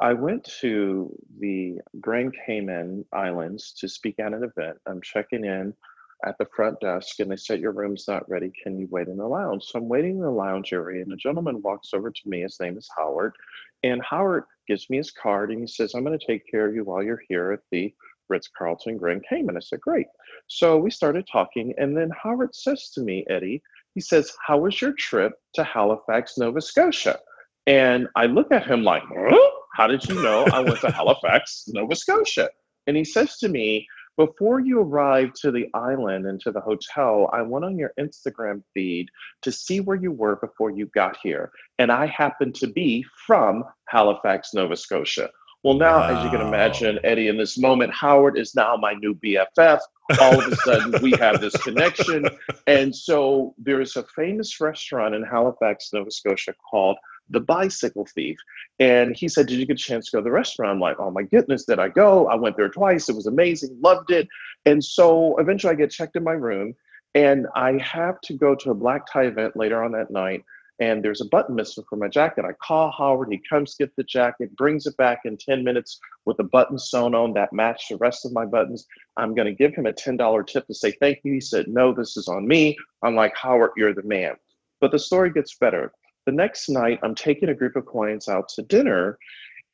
I 0.00 0.14
went 0.14 0.44
to 0.60 1.14
the 1.38 1.78
Grand 2.00 2.34
Cayman 2.46 3.04
Islands 3.12 3.74
to 3.80 3.88
speak 3.88 4.18
at 4.18 4.32
an 4.32 4.44
event. 4.44 4.78
I'm 4.86 5.02
checking 5.02 5.44
in 5.44 5.74
at 6.24 6.36
the 6.38 6.46
front 6.54 6.80
desk, 6.80 7.20
and 7.20 7.30
they 7.30 7.36
said, 7.36 7.60
Your 7.60 7.72
room's 7.72 8.06
not 8.08 8.28
ready. 8.28 8.52
Can 8.62 8.78
you 8.78 8.88
wait 8.90 9.08
in 9.08 9.16
the 9.16 9.26
lounge? 9.26 9.64
So 9.64 9.78
I'm 9.78 9.88
waiting 9.88 10.16
in 10.16 10.22
the 10.22 10.30
lounge 10.30 10.72
area, 10.72 11.02
and 11.02 11.12
a 11.12 11.16
gentleman 11.16 11.62
walks 11.62 11.94
over 11.94 12.10
to 12.10 12.28
me. 12.28 12.42
His 12.42 12.58
name 12.60 12.76
is 12.76 12.88
Howard. 12.96 13.34
And 13.82 14.02
Howard 14.02 14.44
gives 14.68 14.90
me 14.90 14.98
his 14.98 15.10
card, 15.10 15.50
and 15.50 15.60
he 15.60 15.66
says, 15.66 15.94
I'm 15.94 16.04
going 16.04 16.18
to 16.18 16.26
take 16.26 16.50
care 16.50 16.66
of 16.66 16.74
you 16.74 16.84
while 16.84 17.02
you're 17.02 17.22
here 17.28 17.52
at 17.52 17.60
the 17.70 17.94
Ritz 18.28 18.48
Carlton 18.56 18.98
Grand 18.98 19.24
Cayman. 19.28 19.56
I 19.56 19.60
said, 19.60 19.80
Great. 19.80 20.06
So 20.46 20.78
we 20.78 20.90
started 20.90 21.26
talking, 21.30 21.74
and 21.78 21.96
then 21.96 22.10
Howard 22.22 22.54
says 22.54 22.90
to 22.90 23.00
me, 23.00 23.24
Eddie, 23.28 23.62
he 23.94 24.00
says, 24.00 24.32
How 24.46 24.58
was 24.58 24.80
your 24.80 24.92
trip 24.92 25.32
to 25.54 25.64
Halifax, 25.64 26.38
Nova 26.38 26.60
Scotia? 26.60 27.18
And 27.66 28.08
I 28.16 28.26
look 28.26 28.52
at 28.52 28.66
him 28.66 28.82
like, 28.82 29.02
huh? 29.08 29.50
How 29.74 29.86
did 29.86 30.06
you 30.08 30.20
know 30.22 30.44
I 30.52 30.60
went 30.60 30.80
to 30.80 30.90
Halifax, 30.92 31.64
Nova 31.68 31.94
Scotia? 31.94 32.50
And 32.86 32.96
he 32.96 33.04
says 33.04 33.38
to 33.38 33.48
me, 33.48 33.86
Before 34.16 34.60
you 34.60 34.80
arrived 34.80 35.36
to 35.36 35.50
the 35.50 35.68
island 35.72 36.26
and 36.26 36.40
to 36.40 36.52
the 36.52 36.60
hotel, 36.60 37.30
I 37.32 37.42
went 37.42 37.64
on 37.64 37.78
your 37.78 37.92
Instagram 37.98 38.62
feed 38.74 39.08
to 39.42 39.52
see 39.52 39.80
where 39.80 39.96
you 39.96 40.12
were 40.12 40.36
before 40.36 40.70
you 40.70 40.86
got 40.86 41.16
here. 41.22 41.50
And 41.78 41.90
I 41.90 42.06
happened 42.06 42.54
to 42.56 42.66
be 42.66 43.04
from 43.26 43.64
Halifax, 43.88 44.52
Nova 44.52 44.76
Scotia. 44.76 45.30
Well, 45.62 45.74
now, 45.74 45.98
wow. 45.98 46.16
as 46.16 46.24
you 46.24 46.30
can 46.30 46.46
imagine, 46.46 46.98
Eddie, 47.04 47.28
in 47.28 47.36
this 47.36 47.58
moment, 47.58 47.92
Howard 47.92 48.38
is 48.38 48.54
now 48.54 48.76
my 48.76 48.94
new 48.94 49.14
BFF. 49.14 49.78
All 50.20 50.40
of 50.40 50.52
a 50.52 50.56
sudden, 50.56 51.02
we 51.02 51.12
have 51.12 51.40
this 51.40 51.56
connection. 51.56 52.24
And 52.66 52.94
so 52.94 53.54
there 53.58 53.80
is 53.80 53.96
a 53.96 54.04
famous 54.16 54.60
restaurant 54.60 55.14
in 55.14 55.22
Halifax, 55.22 55.90
Nova 55.92 56.10
Scotia 56.10 56.54
called 56.70 56.96
The 57.30 57.40
Bicycle 57.40 58.06
Thief. 58.06 58.38
And 58.78 59.16
he 59.16 59.28
said, 59.28 59.46
Did 59.46 59.58
you 59.58 59.66
get 59.66 59.80
a 59.80 59.82
chance 59.82 60.06
to 60.06 60.16
go 60.16 60.20
to 60.20 60.24
the 60.24 60.30
restaurant? 60.30 60.72
I'm 60.72 60.80
like, 60.80 60.98
Oh 60.98 61.10
my 61.10 61.22
goodness, 61.22 61.64
did 61.64 61.78
I 61.78 61.88
go? 61.88 62.26
I 62.28 62.34
went 62.34 62.56
there 62.56 62.68
twice. 62.68 63.08
It 63.08 63.16
was 63.16 63.26
amazing, 63.26 63.78
loved 63.82 64.10
it. 64.10 64.28
And 64.66 64.82
so 64.82 65.36
eventually 65.38 65.72
I 65.72 65.76
get 65.76 65.90
checked 65.90 66.16
in 66.16 66.24
my 66.24 66.32
room 66.32 66.74
and 67.14 67.46
I 67.56 67.78
have 67.78 68.20
to 68.22 68.34
go 68.34 68.54
to 68.54 68.70
a 68.70 68.74
black 68.74 69.06
tie 69.10 69.24
event 69.24 69.56
later 69.56 69.82
on 69.82 69.92
that 69.92 70.10
night 70.10 70.44
and 70.80 71.04
there's 71.04 71.20
a 71.20 71.26
button 71.26 71.54
missing 71.54 71.84
from 71.88 71.98
my 71.98 72.08
jacket. 72.08 72.46
I 72.46 72.52
call 72.52 72.90
Howard, 72.90 73.28
he 73.30 73.40
comes 73.48 73.74
get 73.74 73.94
the 73.96 74.02
jacket, 74.02 74.56
brings 74.56 74.86
it 74.86 74.96
back 74.96 75.20
in 75.26 75.36
10 75.36 75.62
minutes 75.62 76.00
with 76.24 76.38
a 76.38 76.44
button 76.44 76.78
sewn 76.78 77.14
on 77.14 77.34
that 77.34 77.52
matched 77.52 77.90
the 77.90 77.98
rest 77.98 78.24
of 78.24 78.32
my 78.32 78.46
buttons. 78.46 78.86
I'm 79.18 79.34
going 79.34 79.46
to 79.46 79.52
give 79.52 79.74
him 79.74 79.84
a 79.84 79.92
$10 79.92 80.46
tip 80.46 80.66
to 80.66 80.74
say 80.74 80.92
thank 80.92 81.20
you. 81.22 81.34
He 81.34 81.40
said, 81.40 81.68
No, 81.68 81.92
this 81.92 82.16
is 82.16 82.28
on 82.28 82.48
me. 82.48 82.78
I'm 83.02 83.14
like, 83.14 83.36
Howard, 83.36 83.72
you're 83.76 83.94
the 83.94 84.02
man. 84.02 84.36
But 84.80 84.90
the 84.90 84.98
story 84.98 85.30
gets 85.30 85.54
better. 85.54 85.92
The 86.26 86.32
next 86.32 86.68
night, 86.68 87.00
I'm 87.02 87.14
taking 87.14 87.48
a 87.48 87.54
group 87.54 87.76
of 87.76 87.86
clients 87.86 88.28
out 88.28 88.48
to 88.50 88.62
dinner, 88.62 89.18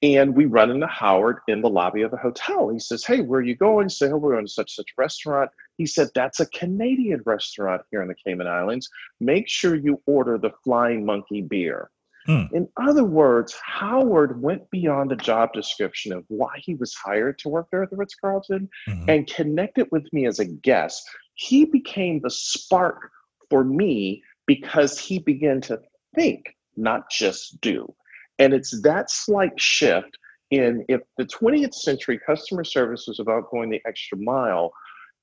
and 0.03 0.37
we 0.37 0.45
run 0.45 0.71
into 0.71 0.87
Howard 0.87 1.39
in 1.49 1.63
the 1.63 1.69
lobby 1.69 2.03
of 2.03 2.11
the 2.11 2.17
hotel. 2.17 2.69
He 2.69 2.79
says, 2.79 3.05
Hey, 3.05 3.21
where 3.21 3.41
are 3.41 3.45
you 3.45 3.57
going? 3.57 3.89
Say, 3.89 4.11
oh, 4.11 4.17
we're 4.17 4.33
going 4.33 4.47
to 4.47 4.53
such 4.53 4.75
such 4.75 4.87
restaurant. 4.97 5.51
He 5.77 5.87
said, 5.87 6.09
That's 6.15 6.41
a 6.41 6.47
Canadian 6.47 7.23
restaurant 7.25 7.83
here 7.91 8.03
in 8.03 8.09
the 8.09 8.15
Cayman 8.15 8.47
Islands. 8.47 8.89
Make 9.21 9.49
sure 9.49 9.75
you 9.75 10.01
order 10.07 10.39
the 10.39 10.53
Flying 10.65 11.05
Monkey 11.05 11.43
beer. 11.43 11.91
Hmm. 12.27 12.45
In 12.53 12.69
other 12.77 13.05
words, 13.05 13.57
Howard 13.65 14.43
went 14.43 14.69
beyond 14.71 15.11
the 15.11 15.17
job 15.17 15.53
description 15.53 16.13
of 16.13 16.25
why 16.29 16.59
he 16.59 16.75
was 16.75 16.93
hired 16.93 17.39
to 17.39 17.49
work 17.49 17.69
there 17.71 17.85
at 17.85 17.91
the 17.91 17.97
Ritz 17.97 18.17
Carlton 18.17 18.69
mm-hmm. 18.89 19.09
and 19.09 19.27
connected 19.29 19.87
with 19.93 20.13
me 20.13 20.27
as 20.27 20.41
a 20.41 20.45
guest. 20.45 21.09
He 21.35 21.65
became 21.65 22.21
the 22.21 22.31
spark 22.31 23.11
for 23.49 23.63
me 23.63 24.25
because 24.47 24.99
he 24.99 25.21
began 25.21 25.61
to 25.63 25.81
think, 26.17 26.57
not 26.77 27.11
just 27.11 27.61
do. 27.61 27.95
And 28.39 28.53
it's 28.53 28.83
that 28.83 29.11
slight 29.11 29.59
shift 29.61 30.19
in 30.51 30.85
if 30.89 31.01
the 31.19 31.25
20th 31.25 31.75
century 31.75 32.21
customer 32.25 32.65
service 32.65 33.07
was 33.07 33.19
about 33.19 33.51
going 33.51 33.71
the 33.71 33.81
extra 33.87 34.19
mile, 34.19 34.73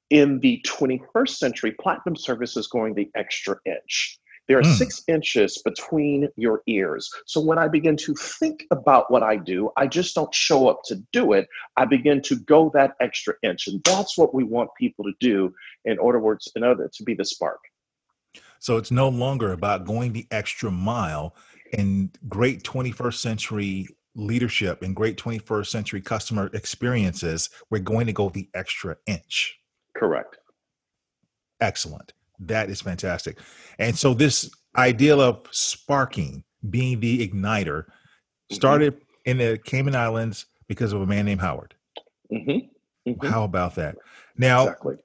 in 0.10 0.40
the 0.40 0.64
21st 0.68 1.30
century, 1.30 1.76
platinum 1.82 2.16
service 2.16 2.56
is 2.58 2.68
going 2.68 2.94
the 2.94 3.10
extra 3.16 3.56
inch. 3.66 4.20
There 4.48 4.60
are 4.60 4.64
mm. 4.64 4.78
six 4.78 5.02
inches 5.08 5.62
between 5.64 6.28
your 6.36 6.62
ears. 6.68 7.10
So 7.26 7.40
when 7.40 7.58
I 7.58 7.70
begin 7.70 7.96
to 7.98 8.14
think 8.14 8.66
about 8.72 9.10
what 9.10 9.24
I 9.24 9.38
do, 9.38 9.72
I 9.78 9.88
just 9.88 10.16
don't 10.16 10.34
show 10.34 10.68
up 10.68 10.82
to 10.86 11.02
do 11.14 11.32
it. 11.32 11.48
I 11.78 11.86
begin 11.86 12.22
to 12.24 12.36
go 12.36 12.70
that 12.74 12.96
extra 13.00 13.36
inch. 13.42 13.68
And 13.68 13.82
that's 13.86 14.18
what 14.18 14.34
we 14.34 14.44
want 14.44 14.70
people 14.78 15.06
to 15.06 15.14
do 15.20 15.54
in 15.86 15.98
order 15.98 16.20
words 16.20 16.52
in 16.56 16.64
order 16.64 16.90
to 16.94 17.04
be 17.04 17.14
the 17.14 17.24
spark. 17.24 17.60
So 18.64 18.78
it's 18.78 18.92
no 18.92 19.10
longer 19.10 19.52
about 19.52 19.84
going 19.84 20.14
the 20.14 20.26
extra 20.32 20.72
mile 20.72 21.36
in 21.74 22.10
great 22.30 22.64
21st 22.64 23.16
century 23.16 23.88
leadership 24.16 24.84
and 24.84 24.96
great 24.96 25.18
21st 25.18 25.68
century 25.68 26.00
customer 26.00 26.50
experiences. 26.54 27.50
We're 27.70 27.80
going 27.80 28.08
to 28.08 28.14
go 28.14 28.30
the 28.30 28.48
extra 28.54 28.96
inch. 29.06 29.60
Correct. 29.98 30.38
Excellent. 31.60 32.14
That 32.40 32.70
is 32.70 32.80
fantastic. 32.80 33.38
And 33.80 33.98
so 33.98 34.14
this 34.14 34.50
idea 34.78 35.18
of 35.18 35.46
sparking, 35.52 36.46
being 36.70 37.02
the 37.02 37.28
igniter, 37.28 37.84
mm-hmm. 37.84 38.56
started 38.56 38.94
mm-hmm. 38.94 39.04
in 39.26 39.38
the 39.40 39.60
Cayman 39.66 39.94
Islands 39.94 40.46
because 40.70 40.94
of 40.94 41.02
a 41.02 41.06
man 41.06 41.26
named 41.26 41.42
Howard. 41.42 41.76
Mm-hmm. 42.32 43.10
Mm-hmm. 43.10 43.28
How 43.28 43.44
about 43.44 43.76
that? 43.76 43.98
Now, 44.38 44.64
exactly. 44.64 44.96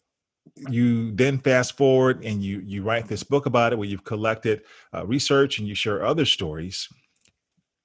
You 0.56 1.12
then 1.12 1.38
fast 1.38 1.76
forward 1.76 2.24
and 2.24 2.42
you 2.42 2.60
you 2.64 2.82
write 2.82 3.08
this 3.08 3.22
book 3.22 3.46
about 3.46 3.72
it 3.72 3.76
where 3.76 3.88
you've 3.88 4.04
collected 4.04 4.62
uh, 4.94 5.06
research 5.06 5.58
and 5.58 5.68
you 5.68 5.74
share 5.74 6.04
other 6.04 6.24
stories. 6.24 6.88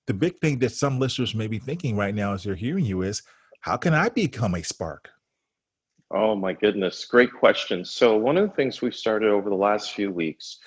The 0.08 0.14
big 0.14 0.38
thing 0.40 0.60
that 0.60 0.72
some 0.72 1.00
listeners 1.00 1.34
may 1.34 1.48
be 1.48 1.60
thinking 1.60 1.96
right 1.96 2.14
now 2.14 2.34
as 2.34 2.44
they're 2.44 2.56
hearing 2.56 2.86
you 2.86 3.04
is, 3.04 3.22
how 3.62 3.78
can 3.78 3.94
I 3.94 4.10
become 4.10 4.56
a 4.56 4.64
spark? 4.64 5.10
Oh 6.12 6.36
my 6.36 6.54
goodness, 6.54 7.06
great 7.06 7.34
question. 7.34 7.84
So 7.86 8.18
one 8.18 8.38
of 8.38 8.48
the 8.48 8.56
things 8.56 8.82
we've 8.82 8.94
started 8.94 9.30
over 9.30 9.50
the 9.50 9.56
last 9.56 9.94
few 9.94 10.12
weeks, 10.12 10.60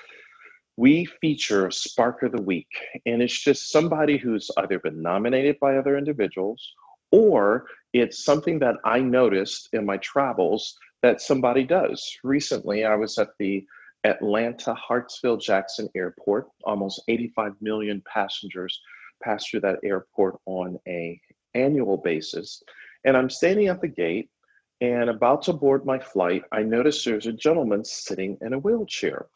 we 0.77 1.05
feature 1.21 1.67
a 1.67 1.73
Spark 1.73 2.23
of 2.23 2.33
the 2.33 2.43
Week, 2.43 2.69
and 3.07 3.23
it's 3.23 3.39
just 3.39 3.71
somebody 3.71 4.17
who's 4.17 4.51
either 4.57 4.79
been 4.79 5.01
nominated 5.01 5.59
by 5.61 5.77
other 5.77 5.97
individuals 5.97 6.73
or 7.13 7.67
it's 7.93 8.25
something 8.25 8.59
that 8.59 8.77
I 8.85 9.01
noticed 9.01 9.69
in 9.73 9.87
my 9.87 9.99
travels 9.99 10.77
that 11.03 11.21
somebody 11.21 11.65
does. 11.65 12.17
Recently, 12.25 12.85
I 12.85 12.95
was 12.95 13.19
at 13.19 13.31
the 13.39 13.65
Atlanta 14.05 14.75
Hartsfield 14.75 15.41
Jackson 15.41 15.89
Airport. 15.95 16.49
Almost 16.65 17.03
85 17.09 17.53
million 17.61 18.03
passengers 18.13 18.81
pass 19.23 19.47
through 19.47 19.61
that 19.61 19.79
airport 19.85 20.37
on 20.47 20.79
a 20.87 21.21
annual 21.55 21.97
basis. 21.97 22.63
And 23.05 23.17
I'm 23.17 23.31
standing 23.31 23.69
at 23.69 23.81
the 23.81 23.89
gate 23.89 24.31
and 24.81 25.09
about 25.09 25.43
to 25.43 25.53
board 25.53 25.87
my 25.87 25.99
flight, 25.99 26.43
I 26.53 26.63
notice 26.63 27.03
there's 27.03 27.27
a 27.27 27.33
gentleman 27.33 27.85
sitting 27.85 28.37
in 28.43 28.53
a 28.53 28.59
wheelchair. 28.59 29.27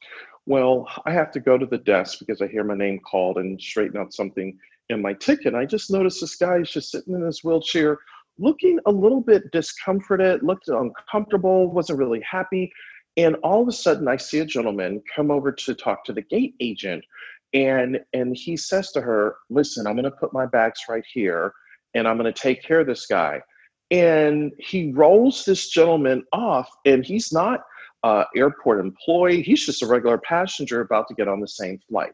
Well, 0.46 0.86
I 1.06 1.12
have 1.12 1.30
to 1.32 1.40
go 1.40 1.56
to 1.56 1.66
the 1.66 1.78
desk 1.78 2.18
because 2.18 2.42
I 2.42 2.46
hear 2.46 2.64
my 2.64 2.74
name 2.74 3.00
called 3.00 3.38
and 3.38 3.60
straighten 3.60 3.98
out 3.98 4.12
something 4.12 4.58
in 4.90 5.00
my 5.00 5.14
ticket. 5.14 5.54
I 5.54 5.64
just 5.64 5.90
noticed 5.90 6.20
this 6.20 6.36
guy 6.36 6.58
is 6.58 6.70
just 6.70 6.90
sitting 6.90 7.14
in 7.14 7.22
his 7.22 7.42
wheelchair 7.42 7.98
looking 8.40 8.80
a 8.86 8.90
little 8.90 9.20
bit 9.20 9.50
discomforted, 9.52 10.42
looked 10.42 10.68
uncomfortable, 10.68 11.70
wasn't 11.70 11.98
really 11.98 12.22
happy. 12.28 12.72
And 13.16 13.36
all 13.42 13.62
of 13.62 13.68
a 13.68 13.72
sudden, 13.72 14.08
I 14.08 14.16
see 14.16 14.38
a 14.38 14.46
gentleman 14.46 15.02
come 15.14 15.30
over 15.30 15.52
to 15.52 15.74
talk 15.74 16.04
to 16.04 16.12
the 16.12 16.22
gate 16.22 16.54
agent. 16.60 17.04
And, 17.52 18.00
and 18.12 18.36
he 18.36 18.56
says 18.56 18.90
to 18.92 19.00
her, 19.00 19.36
Listen, 19.50 19.86
I'm 19.86 19.94
going 19.94 20.04
to 20.04 20.10
put 20.10 20.32
my 20.32 20.46
bags 20.46 20.80
right 20.88 21.04
here 21.12 21.52
and 21.94 22.06
I'm 22.06 22.16
going 22.16 22.32
to 22.32 22.40
take 22.40 22.62
care 22.62 22.80
of 22.80 22.86
this 22.86 23.06
guy. 23.06 23.40
And 23.90 24.52
he 24.58 24.92
rolls 24.92 25.44
this 25.44 25.68
gentleman 25.68 26.22
off, 26.32 26.70
and 26.84 27.04
he's 27.04 27.32
not 27.32 27.62
uh, 28.04 28.24
airport 28.36 28.78
employee. 28.78 29.42
He's 29.42 29.66
just 29.66 29.82
a 29.82 29.86
regular 29.86 30.18
passenger 30.18 30.80
about 30.80 31.08
to 31.08 31.14
get 31.14 31.26
on 31.26 31.40
the 31.40 31.48
same 31.48 31.80
flight. 31.88 32.12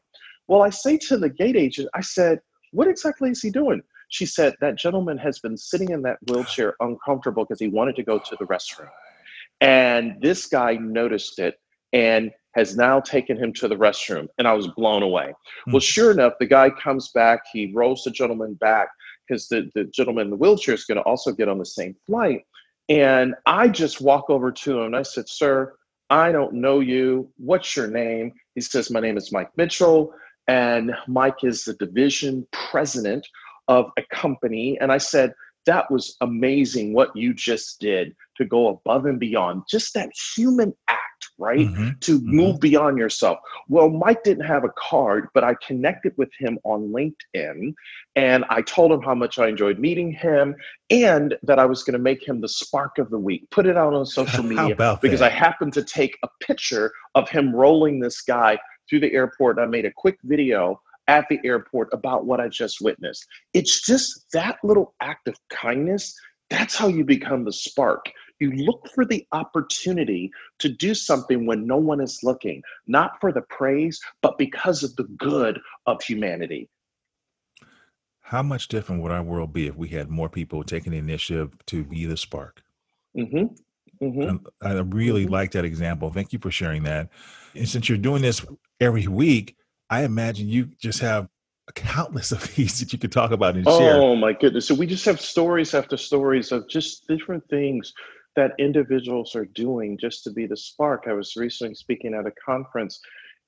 Well, 0.49 0.63
I 0.63 0.71
say 0.71 0.97
to 1.09 1.19
the 1.19 1.29
gate 1.29 1.57
agent, 1.57 1.89
I 1.95 2.01
said, 2.01 2.41
What 2.73 2.89
exactly 2.89 3.31
is 3.31 3.43
he 3.43 3.51
doing? 3.51 3.83
She 4.09 4.27
said, 4.27 4.55
That 4.61 4.77
gentleman 4.77 5.19
has 5.19 5.39
been 5.39 5.57
sitting 5.57 5.91
in 5.91 6.03
that 6.03 6.19
wheelchair 6.29 6.75
uncomfortable 6.81 7.45
because 7.45 7.61
he 7.61 7.69
wanted 7.69 7.97
to 7.97 8.03
go 8.03 8.19
to 8.19 8.37
the 8.39 8.47
restroom. 8.47 8.89
And 9.61 10.21
this 10.21 10.47
guy 10.47 10.75
noticed 10.75 11.39
it 11.39 11.57
and 11.93 12.31
has 12.57 12.77
now 12.77 13.01
taken 13.01 13.37
him 13.37 13.53
to 13.53 13.69
the 13.69 13.77
restroom. 13.77 14.29
And 14.39 14.49
I 14.49 14.55
was 14.55 14.69
blown 14.69 15.03
away. 15.03 15.27
Mm-hmm. 15.27 15.73
Well, 15.73 15.81
sure 15.81 16.11
enough, 16.11 16.35
the 16.41 16.47
guy 16.47 16.71
comes 16.71 17.11
back, 17.11 17.41
he 17.53 17.73
rolls 17.75 18.03
the 18.05 18.11
gentleman 18.11 18.55
back 18.55 18.89
because 19.27 19.49
the, 19.49 19.71
the 19.75 19.85
gentleman 19.85 20.27
in 20.27 20.31
the 20.31 20.37
wheelchair 20.37 20.75
is 20.75 20.85
going 20.85 20.97
to 20.97 21.03
also 21.03 21.33
get 21.33 21.49
on 21.49 21.59
the 21.59 21.67
same 21.67 21.95
flight. 22.07 22.43
And 22.89 23.35
I 23.47 23.69
just 23.69 24.01
walk 24.01 24.31
over 24.31 24.53
to 24.53 24.79
him 24.79 24.87
and 24.87 24.97
I 24.97 25.03
said, 25.03 25.29
Sir, 25.29 25.75
I 26.09 26.33
don't 26.33 26.55
know 26.55 26.81
you. 26.81 27.31
What's 27.37 27.77
your 27.77 27.89
name? 27.89 28.33
He 28.55 28.61
says, 28.61 28.91
My 28.91 29.01
name 29.01 29.17
is 29.17 29.33
Mike 29.33 29.51
Mitchell. 29.57 30.15
And 30.49 30.93
Mike 31.09 31.43
is 31.43 31.65
the 31.65 31.75
division 31.75 32.47
president 32.53 33.27
of 33.69 33.91
a 33.97 34.03
company. 34.15 34.79
And 34.81 34.93
I 34.93 34.99
said, 34.99 35.33
That 35.67 35.91
was 35.91 36.17
amazing 36.21 36.93
what 36.93 37.15
you 37.15 37.35
just 37.35 37.81
did 37.81 38.15
to 38.37 38.45
go 38.45 38.69
above 38.69 39.07
and 39.07 39.19
beyond, 39.19 39.63
just 39.69 39.95
that 39.95 40.11
human 40.35 40.75
act 40.89 41.01
right? 41.39 41.61
Mm-hmm. 41.61 41.91
To 42.01 42.19
mm-hmm. 42.19 42.37
move 42.37 42.61
beyond 42.61 42.99
yourself. 42.99 43.39
Well, 43.69 43.91
Mike 43.91 44.23
didn't 44.23 44.47
have 44.47 44.65
a 44.65 44.71
card, 44.79 45.29
but 45.35 45.45
I 45.45 45.55
connected 45.67 46.13
with 46.17 46.31
him 46.39 46.59
on 46.65 46.93
LinkedIn 46.93 47.75
and 48.15 48.45
I 48.49 48.63
told 48.63 48.93
him 48.93 49.03
how 49.03 49.15
much 49.15 49.39
I 49.39 49.49
enjoyed 49.49 49.79
meeting 49.79 50.13
him 50.13 50.55
and 50.91 51.37
that 51.43 51.59
I 51.59 51.67
was 51.67 51.83
going 51.83 51.95
to 51.95 51.99
make 51.99 52.27
him 52.27 52.41
the 52.41 52.49
spark 52.49 52.99
of 52.99 53.11
the 53.11 53.19
week, 53.19 53.49
put 53.51 53.67
it 53.67 53.77
out 53.77 53.95
on 53.95 54.07
social 54.21 54.45
media 54.45 54.99
because 55.01 55.21
that? 55.21 55.33
I 55.33 55.35
happened 55.35 55.73
to 55.75 55.83
take 55.83 56.17
a 56.23 56.29
picture 56.41 56.93
of 57.15 57.29
him 57.29 57.55
rolling 57.55 58.01
this 58.01 58.23
guy 58.23 58.59
through 58.89 59.01
the 59.01 59.13
airport. 59.13 59.59
I 59.59 59.67
made 59.67 59.85
a 59.85 59.93
quick 59.93 60.19
video 60.25 60.81
at 61.09 61.27
the 61.29 61.39
airport 61.45 61.89
about 61.93 62.27
what 62.27 62.41
I 62.41 62.49
just 62.49 62.81
witnessed. 62.81 63.27
It's 63.55 63.81
just 63.83 64.27
that 64.33 64.59
little 64.63 64.95
act 65.01 65.29
of 65.29 65.37
kindness. 65.51 66.15
That's 66.51 66.77
how 66.77 66.89
you 66.89 67.05
become 67.05 67.45
the 67.45 67.53
spark. 67.53 68.11
You 68.39 68.53
look 68.53 68.89
for 68.95 69.05
the 69.05 69.27
opportunity 69.33 70.31
to 70.59 70.69
do 70.69 70.95
something 70.95 71.47
when 71.47 71.67
no 71.67 71.79
one 71.79 72.01
is 72.01 72.21
looking, 72.23 72.63
not 72.87 73.13
for 73.21 73.33
the 73.33 73.43
praise, 73.43 73.99
but 74.21 74.37
because 74.37 74.83
of 74.83 74.95
the 74.97 75.05
good 75.17 75.59
of 75.87 76.03
humanity. 76.03 76.69
How 78.21 78.43
much 78.43 78.69
different 78.69 79.03
would 79.03 79.13
our 79.13 79.23
world 79.23 79.53
be 79.53 79.69
if 79.69 79.77
we 79.77 79.89
had 79.89 80.11
more 80.11 80.29
people 80.29 80.65
taking 80.65 80.93
the 80.93 80.99
initiative 80.99 81.55
to 81.67 81.85
be 81.85 82.07
the 82.07 82.17
spark? 82.17 82.63
Mm-hmm. 83.17 83.55
Mm-hmm. 84.05 84.47
I 84.61 84.73
really 84.81 85.25
mm-hmm. 85.25 85.33
like 85.33 85.53
that 85.53 85.65
example. 85.65 86.11
Thank 86.11 86.33
you 86.33 86.39
for 86.39 86.51
sharing 86.51 86.83
that. 86.83 87.09
And 87.55 87.69
since 87.69 87.89
you're 87.89 87.97
doing 87.97 88.23
this 88.23 88.45
every 88.81 89.07
week, 89.07 89.57
I 89.91 90.05
imagine 90.05 90.49
you 90.49 90.67
just 90.81 91.01
have 91.01 91.29
countless 91.75 92.33
of 92.33 92.43
these 92.55 92.79
that 92.81 92.93
you 92.93 92.99
could 92.99 93.13
talk 93.13 93.31
about 93.31 93.57
and 93.57 93.65
share. 93.65 93.97
Oh 93.97 94.17
my 94.17 94.33
goodness! 94.33 94.67
So 94.67 94.75
we 94.75 94.87
just 94.87 95.05
have 95.05 95.21
stories 95.21 95.75
after 95.75 95.97
stories 95.97 96.53
of 96.53 96.69
just 96.69 97.07
different 97.09 97.49
things 97.49 97.93
that 98.37 98.53
individuals 98.59 99.35
are 99.35 99.47
doing 99.47 99.97
just 99.99 100.23
to 100.25 100.31
be 100.31 100.47
the 100.47 100.57
spark. 100.57 101.05
I 101.09 101.15
was 101.15 101.35
recently 101.37 101.75
speaking 101.75 102.15
at 102.15 102.27
a 102.27 102.33
conference 102.45 103.01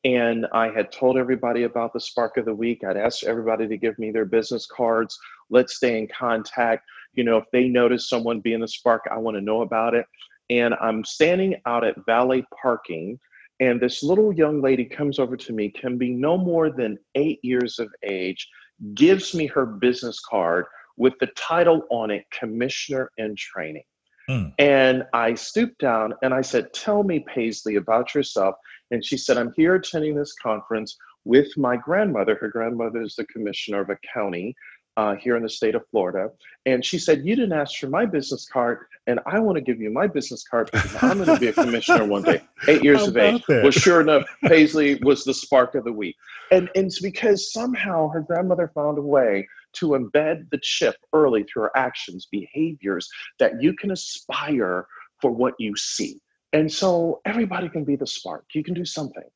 and 0.04 0.47
I 0.52 0.71
had 0.71 0.92
told 0.92 1.16
everybody 1.16 1.64
about 1.64 1.92
the 1.92 2.00
spark 2.00 2.37
of 2.37 2.44
the 2.44 2.55
week. 2.55 2.85
I'd 2.85 2.96
asked 2.96 3.24
everybody 3.24 3.66
to 3.66 3.77
give 3.77 3.98
me 3.98 4.11
their 4.11 4.24
business 4.24 4.66
cards. 4.66 5.18
Let's 5.51 5.77
stay 5.77 5.98
in 5.98 6.09
contact. 6.09 6.85
You 7.14 7.24
know, 7.24 7.37
if 7.37 7.44
they 7.53 7.68
notice 7.68 8.09
someone 8.09 8.40
being 8.40 8.61
the 8.61 8.68
spark, 8.68 9.03
I 9.11 9.18
want 9.18 9.37
to 9.37 9.40
know 9.40 9.62
about 9.62 9.94
it. 9.94 10.07
And 10.51 10.74
I'm 10.81 11.05
standing 11.05 11.57
out 11.66 11.85
at 11.85 11.96
valet 12.07 12.44
parking, 12.62 13.18
and 13.61 13.81
this 13.81 14.03
little 14.03 14.33
young 14.33 14.62
lady 14.62 14.85
comes 14.85 15.18
over 15.18 15.37
to 15.37 15.53
me, 15.53 15.71
can 15.71 15.99
be 15.99 16.11
no 16.11 16.37
more 16.37 16.71
than 16.71 16.99
eight 17.14 17.40
years 17.42 17.79
of 17.79 17.88
age, 18.05 18.49
gives 18.94 19.35
me 19.35 19.47
her 19.47 19.66
business 19.66 20.21
card 20.21 20.66
with 20.97 21.14
the 21.21 21.29
title 21.37 21.83
on 21.90 22.11
it 22.11 22.25
Commissioner 22.31 23.11
in 23.18 23.35
Training. 23.37 23.85
Mm. 24.29 24.53
And 24.59 25.05
I 25.12 25.35
stooped 25.35 25.79
down 25.81 26.14
and 26.23 26.35
I 26.35 26.42
said, 26.42 26.73
Tell 26.73 27.03
me, 27.03 27.25
Paisley, 27.27 27.77
about 27.77 28.14
yourself. 28.14 28.55
And 28.90 29.05
she 29.05 29.16
said, 29.16 29.38
I'm 29.38 29.53
here 29.57 29.75
attending 29.75 30.14
this 30.14 30.35
conference 30.35 30.97
with 31.25 31.49
my 31.57 31.77
grandmother. 31.77 32.37
Her 32.37 32.49
grandmother 32.49 33.03
is 33.03 33.16
the 33.16 33.27
commissioner 33.27 33.81
of 33.81 33.90
a 33.90 33.99
county 34.14 34.55
uh, 34.98 35.14
here 35.14 35.37
in 35.37 35.44
the 35.44 35.48
state 35.48 35.76
of 35.76 35.82
Florida. 35.92 36.28
And 36.66 36.84
she 36.84 36.98
said, 36.98 37.24
You 37.24 37.37
didn't 37.37 37.52
ask 37.52 37.78
for 37.78 37.88
my 37.88 38.04
business 38.04 38.48
card, 38.52 38.80
and 39.06 39.20
I 39.26 39.38
want 39.38 39.54
to 39.54 39.62
give 39.62 39.80
you 39.80 39.90
my 39.90 40.08
business 40.08 40.42
card 40.42 40.70
because 40.72 41.02
I'm 41.02 41.18
going 41.18 41.28
to 41.28 41.38
be 41.38 41.46
a 41.46 41.52
commissioner 41.52 42.04
one 42.04 42.24
day. 42.24 42.42
Eight 42.68 42.82
years 42.82 43.06
of 43.06 43.16
age. 43.16 43.44
That? 43.46 43.62
Well, 43.62 43.70
sure 43.70 44.00
enough, 44.00 44.24
Paisley 44.42 44.96
was 45.04 45.22
the 45.22 45.32
spark 45.32 45.76
of 45.76 45.84
the 45.84 45.92
week. 45.92 46.16
And, 46.50 46.68
and 46.74 46.87
it's 46.87 47.00
because 47.00 47.52
somehow 47.52 48.08
her 48.08 48.22
grandmother 48.22 48.72
found 48.74 48.98
a 48.98 49.02
way 49.02 49.46
to 49.74 49.90
embed 49.90 50.50
the 50.50 50.58
chip 50.62 50.96
early 51.12 51.44
through 51.44 51.62
our 51.64 51.72
actions, 51.76 52.26
behaviors 52.32 53.08
that 53.38 53.62
you 53.62 53.74
can 53.74 53.92
aspire 53.92 54.88
for 55.20 55.30
what 55.30 55.54
you 55.61 55.76
see. 55.76 56.20
And 56.52 56.70
so 56.70 57.20
everybody 57.24 57.68
can 57.68 57.84
be 57.84 57.94
the 57.94 58.06
spark. 58.06 58.46
You 58.52 58.64
can 58.64 58.74
do 58.74 58.84
something, 58.84 59.28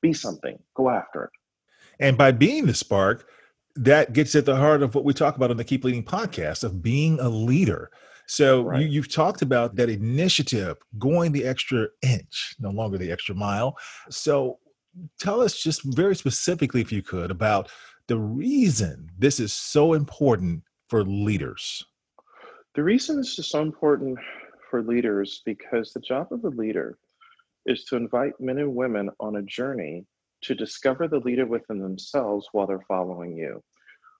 be 0.00 0.12
something, 0.12 0.60
go 0.76 0.90
after 0.90 1.24
it. 1.24 1.30
And 1.98 2.16
by 2.16 2.30
being 2.30 2.66
the 2.66 2.74
spark, 2.74 3.26
that 3.78 4.12
gets 4.12 4.34
at 4.34 4.44
the 4.44 4.56
heart 4.56 4.82
of 4.82 4.94
what 4.94 5.04
we 5.04 5.14
talk 5.14 5.36
about 5.36 5.50
on 5.50 5.56
the 5.56 5.64
Keep 5.64 5.84
Leading 5.84 6.04
podcast 6.04 6.64
of 6.64 6.82
being 6.82 7.20
a 7.20 7.28
leader. 7.28 7.90
So 8.26 8.62
right. 8.62 8.86
you, 8.86 9.00
have 9.00 9.10
talked 9.10 9.40
about 9.40 9.76
that 9.76 9.88
initiative, 9.88 10.76
going 10.98 11.32
the 11.32 11.44
extra 11.44 11.86
inch, 12.02 12.56
no 12.58 12.70
longer 12.70 12.98
the 12.98 13.10
extra 13.10 13.34
mile. 13.34 13.78
So 14.10 14.58
tell 15.20 15.40
us 15.40 15.62
just 15.62 15.82
very 15.84 16.16
specifically, 16.16 16.80
if 16.80 16.90
you 16.90 17.02
could, 17.02 17.30
about 17.30 17.70
the 18.08 18.18
reason 18.18 19.10
this 19.16 19.38
is 19.38 19.52
so 19.52 19.94
important 19.94 20.62
for 20.88 21.04
leaders. 21.04 21.86
The 22.74 22.82
reason 22.82 23.16
this 23.16 23.38
is 23.38 23.48
so 23.48 23.62
important 23.62 24.18
for 24.70 24.82
leaders 24.82 25.42
because 25.46 25.92
the 25.92 26.00
job 26.00 26.28
of 26.32 26.44
a 26.44 26.48
leader 26.48 26.98
is 27.64 27.84
to 27.84 27.96
invite 27.96 28.32
men 28.40 28.58
and 28.58 28.74
women 28.74 29.10
on 29.20 29.36
a 29.36 29.42
journey 29.42 30.04
to 30.42 30.54
discover 30.54 31.08
the 31.08 31.20
leader 31.20 31.46
within 31.46 31.78
themselves 31.80 32.48
while 32.52 32.66
they're 32.66 32.84
following 32.88 33.36
you. 33.36 33.62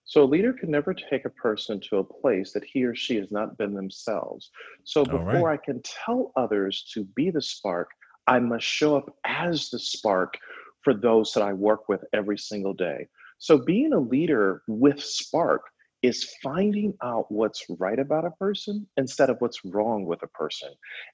So 0.05 0.23
a 0.23 0.25
leader 0.25 0.55
can 0.55 0.71
never 0.71 0.95
take 0.95 1.27
a 1.27 1.31
person 1.31 1.81
to 1.89 1.99
a 1.99 2.05
place 2.05 2.53
that 2.53 2.65
he 2.65 2.85
or 2.85 2.95
she 2.95 3.17
has 3.17 3.31
not 3.31 3.59
been 3.59 3.75
themselves. 3.75 4.51
So 4.85 5.05
before 5.05 5.49
right. 5.49 5.61
I 5.61 5.65
can 5.65 5.83
tell 5.83 6.33
others 6.35 6.89
to 6.95 7.05
be 7.05 7.31
the 7.31 7.43
spark, 7.43 7.91
I 8.27 8.39
must 8.39 8.65
show 8.65 8.97
up 8.97 9.15
as 9.25 9.69
the 9.69 9.79
spark 9.79 10.39
for 10.83 10.95
those 10.95 11.33
that 11.33 11.43
I 11.43 11.53
work 11.53 11.89
with 11.89 12.05
every 12.13 12.39
single 12.39 12.73
day. 12.73 13.09
So 13.39 13.59
being 13.59 13.93
a 13.93 14.01
leader 14.01 14.63
with 14.67 15.01
Spark 15.03 15.63
is 16.03 16.35
finding 16.43 16.95
out 17.03 17.31
what's 17.31 17.65
right 17.79 17.99
about 17.99 18.25
a 18.25 18.31
person 18.33 18.87
instead 18.97 19.31
of 19.31 19.37
what's 19.41 19.65
wrong 19.65 20.07
with 20.07 20.23
a 20.23 20.29
person 20.29 20.69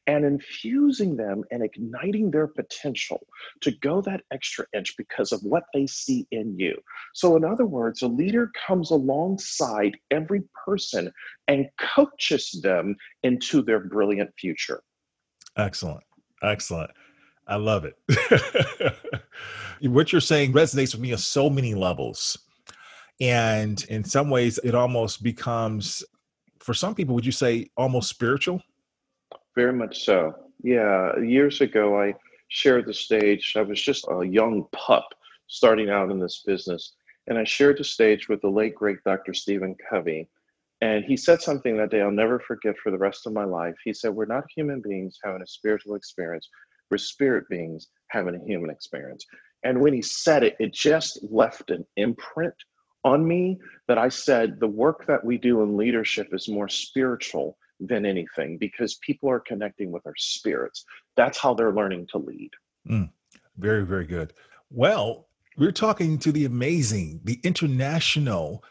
and 0.07 0.25
infusing 0.25 1.17
them 1.17 1.43
and 1.51 1.63
igniting 1.63 2.31
their 2.31 2.47
potential 2.47 3.27
to 3.63 3.71
go 3.81 4.01
that 4.03 4.23
extra 4.31 4.67
inch 4.77 4.95
because 4.99 5.33
of 5.33 5.41
what 5.43 5.65
they 5.73 5.87
see 5.87 6.27
in 6.33 6.59
you. 6.59 6.77
So, 7.15 7.37
in 7.37 7.45
other 7.45 7.67
words, 7.67 8.03
a 8.03 8.09
leader 8.09 8.51
comes 8.67 8.91
alongside 8.91 9.97
every 10.11 10.43
person 10.67 11.11
and 11.49 11.67
coaches 11.79 12.61
them 12.63 12.97
into 13.23 13.63
their 13.63 13.81
brilliant 13.81 14.31
future. 14.39 14.83
Excellent. 15.57 16.05
Excellent. 16.43 16.91
I 17.47 17.57
love 17.57 17.85
it. 17.85 17.97
what 19.83 20.13
you're 20.13 20.21
saying 20.21 20.53
resonates 20.53 20.95
with 20.95 21.01
me 21.01 21.13
on 21.13 21.19
so 21.19 21.51
many 21.51 21.75
levels. 21.75 22.39
And 23.21 23.83
in 23.89 24.05
some 24.05 24.31
ways, 24.31 24.59
it 24.65 24.75
almost 24.75 25.23
becomes, 25.23 26.05
for 26.61 26.75
some 26.75 26.95
people, 26.95 27.15
would 27.15 27.27
you 27.27 27.33
say 27.33 27.71
almost 27.77 28.09
spiritual? 28.09 28.61
Very 29.55 29.73
much 29.73 30.05
so. 30.05 30.35
Yeah. 30.63 31.17
Years 31.19 31.61
ago, 31.61 32.01
I 32.01 32.15
shared 32.49 32.87
the 32.87 32.95
stage. 32.95 33.55
I 33.57 33.63
was 33.63 33.81
just 33.81 34.07
a 34.11 34.25
young 34.25 34.67
pup 34.73 35.07
starting 35.47 35.91
out 35.91 36.11
in 36.11 36.19
this 36.19 36.43
business. 36.47 36.95
And 37.27 37.39
I 37.39 37.45
shared 37.45 37.79
the 37.79 37.85
stage 37.85 38.29
with 38.29 38.41
the 38.43 38.49
late, 38.49 38.75
great 38.75 38.99
Dr. 39.05 39.33
Stephen 39.33 39.77
Covey. 39.89 40.29
And 40.81 41.05
he 41.05 41.17
said 41.17 41.41
something 41.41 41.77
that 41.77 41.91
day 41.91 42.03
I'll 42.03 42.11
never 42.11 42.41
forget 42.41 42.75
for 42.83 42.91
the 42.91 42.99
rest 42.99 43.27
of 43.27 43.33
my 43.33 43.45
life. 43.45 43.75
He 43.85 43.95
said, 43.95 44.15
We're 44.15 44.27
not 44.27 44.45
human 44.55 44.83
beings 44.83 45.19
having 45.25 45.41
a 45.41 45.47
spiritual 45.47 45.95
experience, 45.95 46.49
we're 46.91 46.99
spirit 46.99 47.49
beings 47.49 47.89
having 48.09 48.35
a 48.35 48.45
human 48.45 48.71
experience. 48.71 49.25
And 49.63 49.81
when 49.81 49.95
he 49.95 50.03
said 50.03 50.43
it, 50.43 50.57
it 50.61 50.75
just 50.75 51.21
left 51.31 51.71
an 51.71 51.87
imprint 51.97 52.55
on 53.05 53.27
me 53.27 53.59
that 53.87 53.99
I 53.99 54.09
said 54.09 54.59
the 54.59 54.67
work 54.67 55.07
that 55.07 55.25
we 55.25 55.39
do 55.39 55.63
in 55.63 55.77
leadership 55.77 56.29
is 56.33 56.49
more 56.49 56.69
spiritual 56.69 57.59
than 57.81 58.07
anything 58.07 58.57
because 58.59 58.95
people 58.97 59.31
are 59.31 59.41
connecting 59.41 59.93
with 59.93 60.07
our 60.07 60.17
spirits. 60.17 60.85
That's 61.17 61.39
how 61.39 61.55
they're 61.55 61.73
learning 61.73 62.09
to 62.13 62.19
lead. 62.19 62.51
Mm, 62.89 63.11
very, 63.59 63.85
very 63.85 64.07
good. 64.07 64.33
Well, 64.71 65.29
we're 65.57 65.73
talking 65.73 66.19
to 66.19 66.33
the 66.33 66.47
amazing, 66.47 67.21
the 67.25 67.41
international 67.45 68.65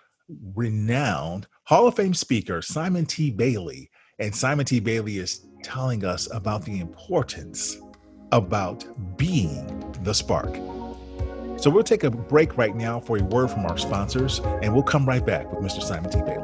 renowned 0.56 1.48
Hall 1.66 1.88
of 1.88 1.96
Fame 1.96 2.14
speaker, 2.14 2.62
Simon 2.62 3.06
T. 3.06 3.32
Bailey. 3.32 3.90
And 4.20 4.36
Simon 4.36 4.66
T. 4.66 4.80
Bailey 4.80 5.18
is 5.18 5.46
telling 5.64 6.06
us 6.06 6.28
about 6.32 6.66
the 6.66 6.80
importance 6.80 7.78
about 8.32 8.86
being 9.18 9.94
the 10.04 10.14
spark. 10.14 10.56
So 11.64 11.70
we'll 11.70 11.82
take 11.82 12.04
a 12.04 12.12
break 12.12 12.58
right 12.58 12.76
now 12.76 13.00
for 13.00 13.18
a 13.18 13.24
word 13.24 13.50
from 13.50 13.66
our 13.66 13.78
sponsors, 13.78 14.42
and 14.62 14.74
we'll 14.74 14.84
come 14.84 15.06
right 15.06 15.26
back 15.26 15.50
with 15.50 15.64
Mr. 15.64 15.82
Simon 15.82 16.12
T. 16.12 16.20
Bailey. 16.22 16.44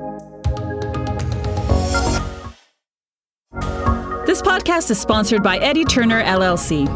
This 4.26 4.42
podcast 4.42 4.90
is 4.90 4.98
sponsored 4.98 5.44
by 5.44 5.58
Eddie 5.58 5.84
Turner 5.84 6.24
LLC. 6.24 6.88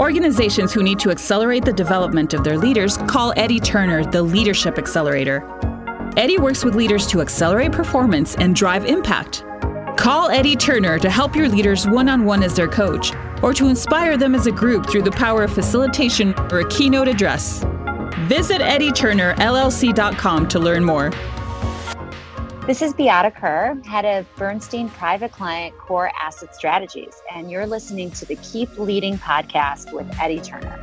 Organizations 0.00 0.72
who 0.72 0.82
need 0.82 0.98
to 0.98 1.12
accelerate 1.12 1.64
the 1.64 1.72
development 1.72 2.34
of 2.34 2.42
their 2.42 2.58
leaders 2.58 2.96
call 3.06 3.32
Eddie 3.36 3.60
Turner 3.60 4.04
the 4.04 4.20
Leadership 4.20 4.76
Accelerator. 4.76 5.48
Eddie 6.16 6.38
works 6.38 6.64
with 6.64 6.74
leaders 6.74 7.06
to 7.06 7.20
accelerate 7.20 7.70
performance 7.70 8.34
and 8.34 8.56
drive 8.56 8.84
impact. 8.84 9.44
Call 9.96 10.28
Eddie 10.28 10.56
Turner 10.56 10.98
to 10.98 11.08
help 11.08 11.36
your 11.36 11.48
leaders 11.48 11.86
one 11.86 12.08
on 12.08 12.24
one 12.24 12.42
as 12.42 12.56
their 12.56 12.66
coach 12.66 13.12
or 13.42 13.54
to 13.54 13.68
inspire 13.68 14.16
them 14.16 14.34
as 14.34 14.46
a 14.46 14.52
group 14.52 14.88
through 14.88 15.02
the 15.02 15.10
power 15.10 15.44
of 15.44 15.52
facilitation 15.52 16.34
or 16.50 16.60
a 16.60 16.68
keynote 16.68 17.08
address. 17.08 17.64
Visit 18.28 18.60
EddieTurnerLLC.com 18.60 20.48
to 20.48 20.58
learn 20.58 20.84
more. 20.84 21.10
This 22.66 22.82
is 22.82 22.94
Beata 22.94 23.30
Kerr, 23.32 23.80
head 23.84 24.04
of 24.04 24.26
Bernstein 24.36 24.88
Private 24.90 25.32
Client 25.32 25.76
Core 25.78 26.12
Asset 26.20 26.54
Strategies, 26.54 27.20
and 27.32 27.50
you're 27.50 27.66
listening 27.66 28.10
to 28.12 28.26
the 28.26 28.36
Keep 28.36 28.78
Leading 28.78 29.18
podcast 29.18 29.92
with 29.92 30.06
Eddie 30.20 30.40
Turner. 30.40 30.78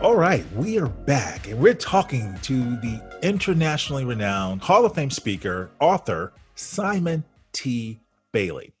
All 0.00 0.16
right, 0.16 0.44
we 0.54 0.78
are 0.78 0.88
back 0.88 1.48
and 1.48 1.58
we're 1.58 1.72
talking 1.72 2.36
to 2.42 2.76
the 2.76 3.00
internationally 3.22 4.04
renowned 4.04 4.62
Hall 4.62 4.84
of 4.84 4.94
Fame 4.94 5.10
speaker, 5.10 5.70
author, 5.80 6.32
Simon 6.56 7.24
T. 7.52 8.00
Bailey. 8.32 8.73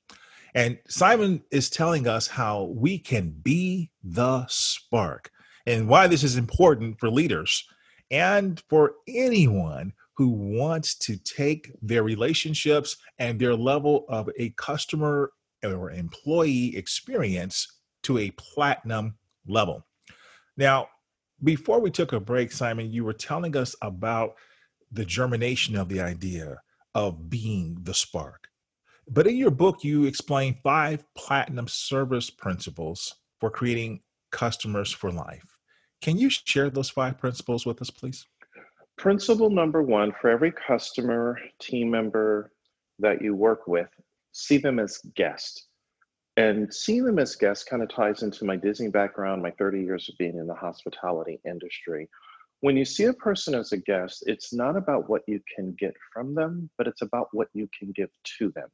And 0.54 0.78
Simon 0.88 1.42
is 1.50 1.68
telling 1.68 2.06
us 2.06 2.28
how 2.28 2.64
we 2.64 2.98
can 2.98 3.30
be 3.30 3.90
the 4.04 4.46
spark 4.48 5.30
and 5.66 5.88
why 5.88 6.06
this 6.06 6.22
is 6.22 6.36
important 6.36 7.00
for 7.00 7.10
leaders 7.10 7.66
and 8.10 8.62
for 8.68 8.94
anyone 9.08 9.92
who 10.16 10.28
wants 10.28 10.94
to 10.94 11.16
take 11.16 11.72
their 11.82 12.04
relationships 12.04 12.96
and 13.18 13.38
their 13.38 13.56
level 13.56 14.04
of 14.08 14.30
a 14.38 14.50
customer 14.50 15.32
or 15.64 15.90
employee 15.90 16.76
experience 16.76 17.66
to 18.04 18.18
a 18.18 18.30
platinum 18.32 19.16
level. 19.48 19.84
Now, 20.56 20.88
before 21.42 21.80
we 21.80 21.90
took 21.90 22.12
a 22.12 22.20
break, 22.20 22.52
Simon, 22.52 22.92
you 22.92 23.02
were 23.04 23.12
telling 23.12 23.56
us 23.56 23.74
about 23.82 24.34
the 24.92 25.04
germination 25.04 25.74
of 25.74 25.88
the 25.88 26.00
idea 26.00 26.60
of 26.94 27.28
being 27.28 27.78
the 27.82 27.94
spark. 27.94 28.48
But 29.08 29.26
in 29.26 29.36
your 29.36 29.50
book, 29.50 29.84
you 29.84 30.04
explain 30.04 30.56
five 30.62 31.04
platinum 31.14 31.68
service 31.68 32.30
principles 32.30 33.14
for 33.40 33.50
creating 33.50 34.00
customers 34.32 34.90
for 34.90 35.10
life. 35.10 35.58
Can 36.00 36.16
you 36.16 36.30
share 36.30 36.70
those 36.70 36.90
five 36.90 37.18
principles 37.18 37.66
with 37.66 37.80
us, 37.80 37.90
please? 37.90 38.26
Principle 38.96 39.50
number 39.50 39.82
one 39.82 40.12
for 40.20 40.30
every 40.30 40.52
customer, 40.52 41.38
team 41.60 41.90
member 41.90 42.52
that 42.98 43.20
you 43.20 43.34
work 43.34 43.66
with, 43.66 43.88
see 44.32 44.58
them 44.58 44.78
as 44.78 44.98
guests. 45.14 45.66
And 46.36 46.72
seeing 46.72 47.04
them 47.04 47.18
as 47.18 47.36
guests 47.36 47.64
kind 47.64 47.82
of 47.82 47.88
ties 47.88 48.22
into 48.22 48.44
my 48.44 48.56
Disney 48.56 48.88
background, 48.88 49.42
my 49.42 49.52
30 49.52 49.82
years 49.82 50.08
of 50.08 50.18
being 50.18 50.36
in 50.36 50.46
the 50.46 50.54
hospitality 50.54 51.40
industry. 51.46 52.08
When 52.60 52.76
you 52.76 52.84
see 52.84 53.04
a 53.04 53.12
person 53.12 53.54
as 53.54 53.72
a 53.72 53.76
guest, 53.76 54.24
it's 54.26 54.52
not 54.52 54.76
about 54.76 55.08
what 55.08 55.22
you 55.26 55.40
can 55.54 55.76
get 55.78 55.94
from 56.12 56.34
them, 56.34 56.70
but 56.78 56.88
it's 56.88 57.02
about 57.02 57.28
what 57.32 57.48
you 57.52 57.68
can 57.78 57.92
give 57.92 58.10
to 58.38 58.50
them. 58.52 58.68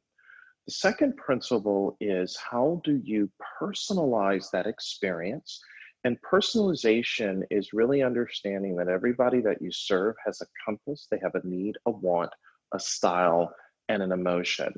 The 0.67 0.73
second 0.73 1.17
principle 1.17 1.97
is 1.99 2.37
how 2.37 2.81
do 2.83 3.01
you 3.03 3.29
personalize 3.61 4.51
that 4.51 4.67
experience? 4.67 5.59
And 6.03 6.17
personalization 6.21 7.43
is 7.49 7.73
really 7.73 8.01
understanding 8.01 8.75
that 8.77 8.87
everybody 8.87 9.41
that 9.41 9.61
you 9.61 9.71
serve 9.71 10.15
has 10.25 10.41
a 10.41 10.45
compass, 10.65 11.07
they 11.09 11.19
have 11.21 11.35
a 11.35 11.47
need, 11.47 11.75
a 11.85 11.91
want, 11.91 12.31
a 12.73 12.79
style, 12.79 13.53
and 13.89 14.01
an 14.01 14.11
emotion. 14.11 14.73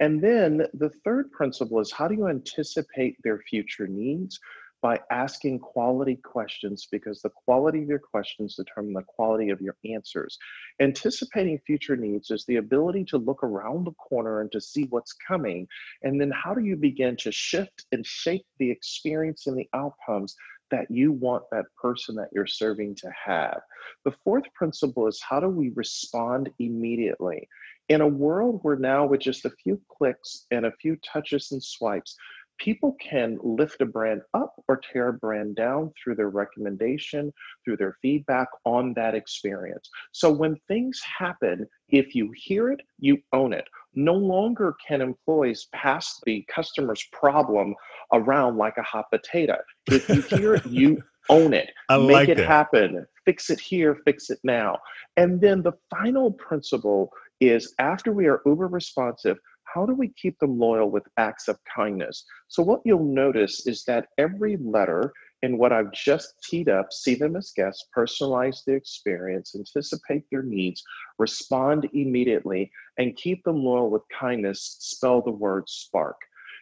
And 0.00 0.22
then 0.22 0.66
the 0.74 0.90
third 1.04 1.30
principle 1.32 1.80
is 1.80 1.92
how 1.92 2.06
do 2.06 2.14
you 2.14 2.28
anticipate 2.28 3.16
their 3.22 3.38
future 3.38 3.88
needs 3.88 4.38
by 4.80 5.00
asking 5.10 5.58
quality 5.58 6.16
questions 6.16 6.86
because 6.90 7.20
the 7.20 7.30
quality 7.30 7.82
of 7.82 7.88
your 7.88 7.98
questions 7.98 8.54
determine 8.54 8.92
the 8.92 9.02
quality 9.02 9.50
of 9.50 9.60
your 9.60 9.76
answers. 9.90 10.38
Anticipating 10.80 11.58
future 11.66 11.96
needs 11.96 12.30
is 12.30 12.44
the 12.46 12.56
ability 12.56 13.04
to 13.04 13.18
look 13.18 13.42
around 13.42 13.84
the 13.84 13.92
corner 13.92 14.40
and 14.40 14.52
to 14.52 14.60
see 14.60 14.84
what's 14.90 15.12
coming. 15.12 15.66
And 16.02 16.20
then 16.20 16.30
how 16.30 16.54
do 16.54 16.64
you 16.64 16.76
begin 16.76 17.16
to 17.18 17.32
shift 17.32 17.86
and 17.92 18.06
shape 18.06 18.46
the 18.58 18.70
experience 18.70 19.46
and 19.46 19.58
the 19.58 19.68
outcomes 19.74 20.36
that 20.70 20.90
you 20.90 21.12
want 21.12 21.44
that 21.50 21.64
person 21.80 22.14
that 22.16 22.28
you're 22.32 22.46
serving 22.46 22.94
to 22.96 23.10
have? 23.26 23.60
The 24.04 24.14
fourth 24.22 24.44
principle 24.54 25.08
is 25.08 25.20
how 25.20 25.40
do 25.40 25.48
we 25.48 25.70
respond 25.70 26.50
immediately? 26.58 27.48
in 27.88 28.02
a 28.02 28.06
world 28.06 28.60
where 28.62 28.76
now 28.76 29.06
with 29.06 29.20
just 29.20 29.44
a 29.44 29.50
few 29.50 29.80
clicks 29.88 30.46
and 30.50 30.66
a 30.66 30.72
few 30.72 30.96
touches 30.96 31.52
and 31.52 31.62
swipes, 31.62 32.16
people 32.58 32.96
can 33.00 33.38
lift 33.42 33.80
a 33.80 33.86
brand 33.86 34.22
up 34.34 34.54
or 34.68 34.76
tear 34.92 35.08
a 35.08 35.12
brand 35.12 35.56
down 35.56 35.92
through 36.02 36.16
their 36.16 36.28
recommendation, 36.28 37.32
through 37.64 37.76
their 37.76 37.96
feedback 38.02 38.48
on 38.64 38.92
that 38.94 39.14
experience. 39.14 39.88
So 40.12 40.30
when 40.30 40.56
things 40.68 41.00
happen, 41.18 41.66
if 41.88 42.14
you 42.14 42.32
hear 42.34 42.70
it, 42.72 42.80
you 42.98 43.18
own 43.32 43.52
it. 43.52 43.66
No 43.94 44.14
longer 44.14 44.74
can 44.86 45.00
employees 45.00 45.68
pass 45.72 46.20
the 46.26 46.44
customer's 46.52 47.04
problem 47.12 47.74
around 48.12 48.56
like 48.56 48.76
a 48.76 48.82
hot 48.82 49.06
potato. 49.10 49.56
If 49.86 50.08
you 50.08 50.22
hear 50.22 50.54
it, 50.54 50.66
you 50.66 51.02
own 51.30 51.54
it. 51.54 51.70
I 51.88 51.98
Make 51.98 52.10
like 52.10 52.28
it 52.28 52.36
that. 52.38 52.46
happen. 52.46 53.06
Fix 53.24 53.50
it 53.50 53.60
here, 53.60 53.98
fix 54.04 54.30
it 54.30 54.38
now. 54.42 54.78
And 55.16 55.40
then 55.40 55.62
the 55.62 55.72
final 55.90 56.32
principle 56.32 57.10
is 57.40 57.74
after 57.78 58.12
we 58.12 58.26
are 58.26 58.40
uber 58.46 58.66
responsive, 58.66 59.38
how 59.72 59.86
do 59.86 59.94
we 59.94 60.08
keep 60.20 60.38
them 60.38 60.58
loyal 60.58 60.90
with 60.90 61.04
acts 61.16 61.48
of 61.48 61.58
kindness? 61.64 62.24
So, 62.48 62.62
what 62.62 62.80
you'll 62.84 63.04
notice 63.04 63.66
is 63.66 63.84
that 63.84 64.08
every 64.18 64.56
letter 64.58 65.12
in 65.42 65.58
what 65.58 65.72
I've 65.72 65.92
just 65.92 66.34
teed 66.42 66.68
up, 66.68 66.92
see 66.92 67.14
them 67.14 67.36
as 67.36 67.52
guests, 67.54 67.86
personalize 67.96 68.64
the 68.66 68.72
experience, 68.72 69.54
anticipate 69.54 70.24
their 70.30 70.42
needs, 70.42 70.82
respond 71.18 71.88
immediately, 71.92 72.70
and 72.98 73.16
keep 73.16 73.44
them 73.44 73.62
loyal 73.62 73.90
with 73.90 74.02
kindness, 74.18 74.76
spell 74.80 75.22
the 75.22 75.30
word 75.30 75.68
spark. 75.68 76.16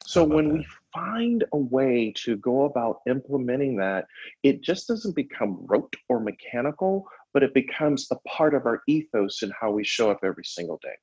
So, 0.04 0.22
when 0.24 0.48
that? 0.48 0.54
we 0.54 0.66
find 0.92 1.44
a 1.52 1.58
way 1.58 2.12
to 2.24 2.36
go 2.36 2.64
about 2.64 3.00
implementing 3.08 3.76
that, 3.76 4.06
it 4.42 4.62
just 4.62 4.88
doesn't 4.88 5.16
become 5.16 5.64
rote 5.66 5.94
or 6.08 6.20
mechanical, 6.20 7.06
but 7.32 7.42
it 7.42 7.54
becomes 7.54 8.06
a 8.10 8.16
part 8.28 8.54
of 8.54 8.66
our 8.66 8.82
ethos 8.88 9.42
and 9.42 9.52
how 9.58 9.70
we 9.70 9.84
show 9.84 10.10
up 10.10 10.20
every 10.22 10.44
single 10.44 10.78
day. 10.82 10.96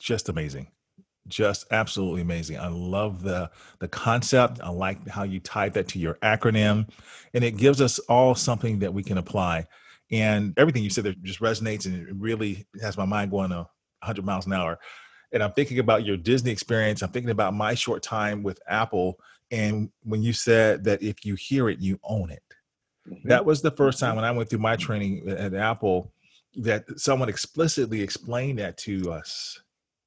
Just 0.00 0.28
amazing. 0.28 0.68
Just 1.26 1.66
absolutely 1.70 2.20
amazing. 2.20 2.58
I 2.58 2.68
love 2.68 3.22
the 3.22 3.50
the 3.78 3.88
concept. 3.88 4.60
I 4.62 4.68
like 4.68 5.08
how 5.08 5.22
you 5.22 5.40
tied 5.40 5.72
that 5.74 5.88
to 5.88 5.98
your 5.98 6.14
acronym, 6.16 6.88
and 7.32 7.42
it 7.42 7.56
gives 7.56 7.80
us 7.80 7.98
all 8.00 8.34
something 8.34 8.80
that 8.80 8.92
we 8.92 9.02
can 9.02 9.16
apply. 9.16 9.66
And 10.10 10.52
everything 10.58 10.82
you 10.82 10.90
said 10.90 11.04
there 11.04 11.14
just 11.22 11.40
resonates, 11.40 11.86
and 11.86 12.08
it 12.08 12.14
really 12.14 12.66
has 12.82 12.98
my 12.98 13.06
mind 13.06 13.30
going 13.30 13.52
a 13.52 13.66
100 14.00 14.24
miles 14.24 14.46
an 14.46 14.52
hour. 14.52 14.78
And 15.32 15.42
I'm 15.42 15.52
thinking 15.52 15.78
about 15.78 16.04
your 16.04 16.18
Disney 16.18 16.52
experience. 16.52 17.02
I'm 17.02 17.10
thinking 17.10 17.30
about 17.30 17.54
my 17.54 17.74
short 17.74 18.02
time 18.02 18.42
with 18.42 18.60
Apple, 18.68 19.18
and 19.50 19.90
when 20.02 20.22
you 20.22 20.34
said 20.34 20.84
that 20.84 21.02
if 21.02 21.24
you 21.24 21.36
hear 21.36 21.70
it, 21.70 21.78
you 21.80 21.98
own 22.04 22.30
it. 22.30 22.42
Mm-hmm. 23.08 23.28
That 23.28 23.44
was 23.44 23.62
the 23.62 23.70
first 23.70 23.96
mm-hmm. 23.98 24.06
time 24.06 24.16
when 24.16 24.24
I 24.24 24.30
went 24.30 24.50
through 24.50 24.60
my 24.60 24.76
training 24.76 25.28
at 25.28 25.54
Apple 25.54 26.12
that 26.56 26.84
someone 26.98 27.28
explicitly 27.28 28.00
explained 28.00 28.58
that 28.58 28.76
to 28.78 29.12
us. 29.12 29.60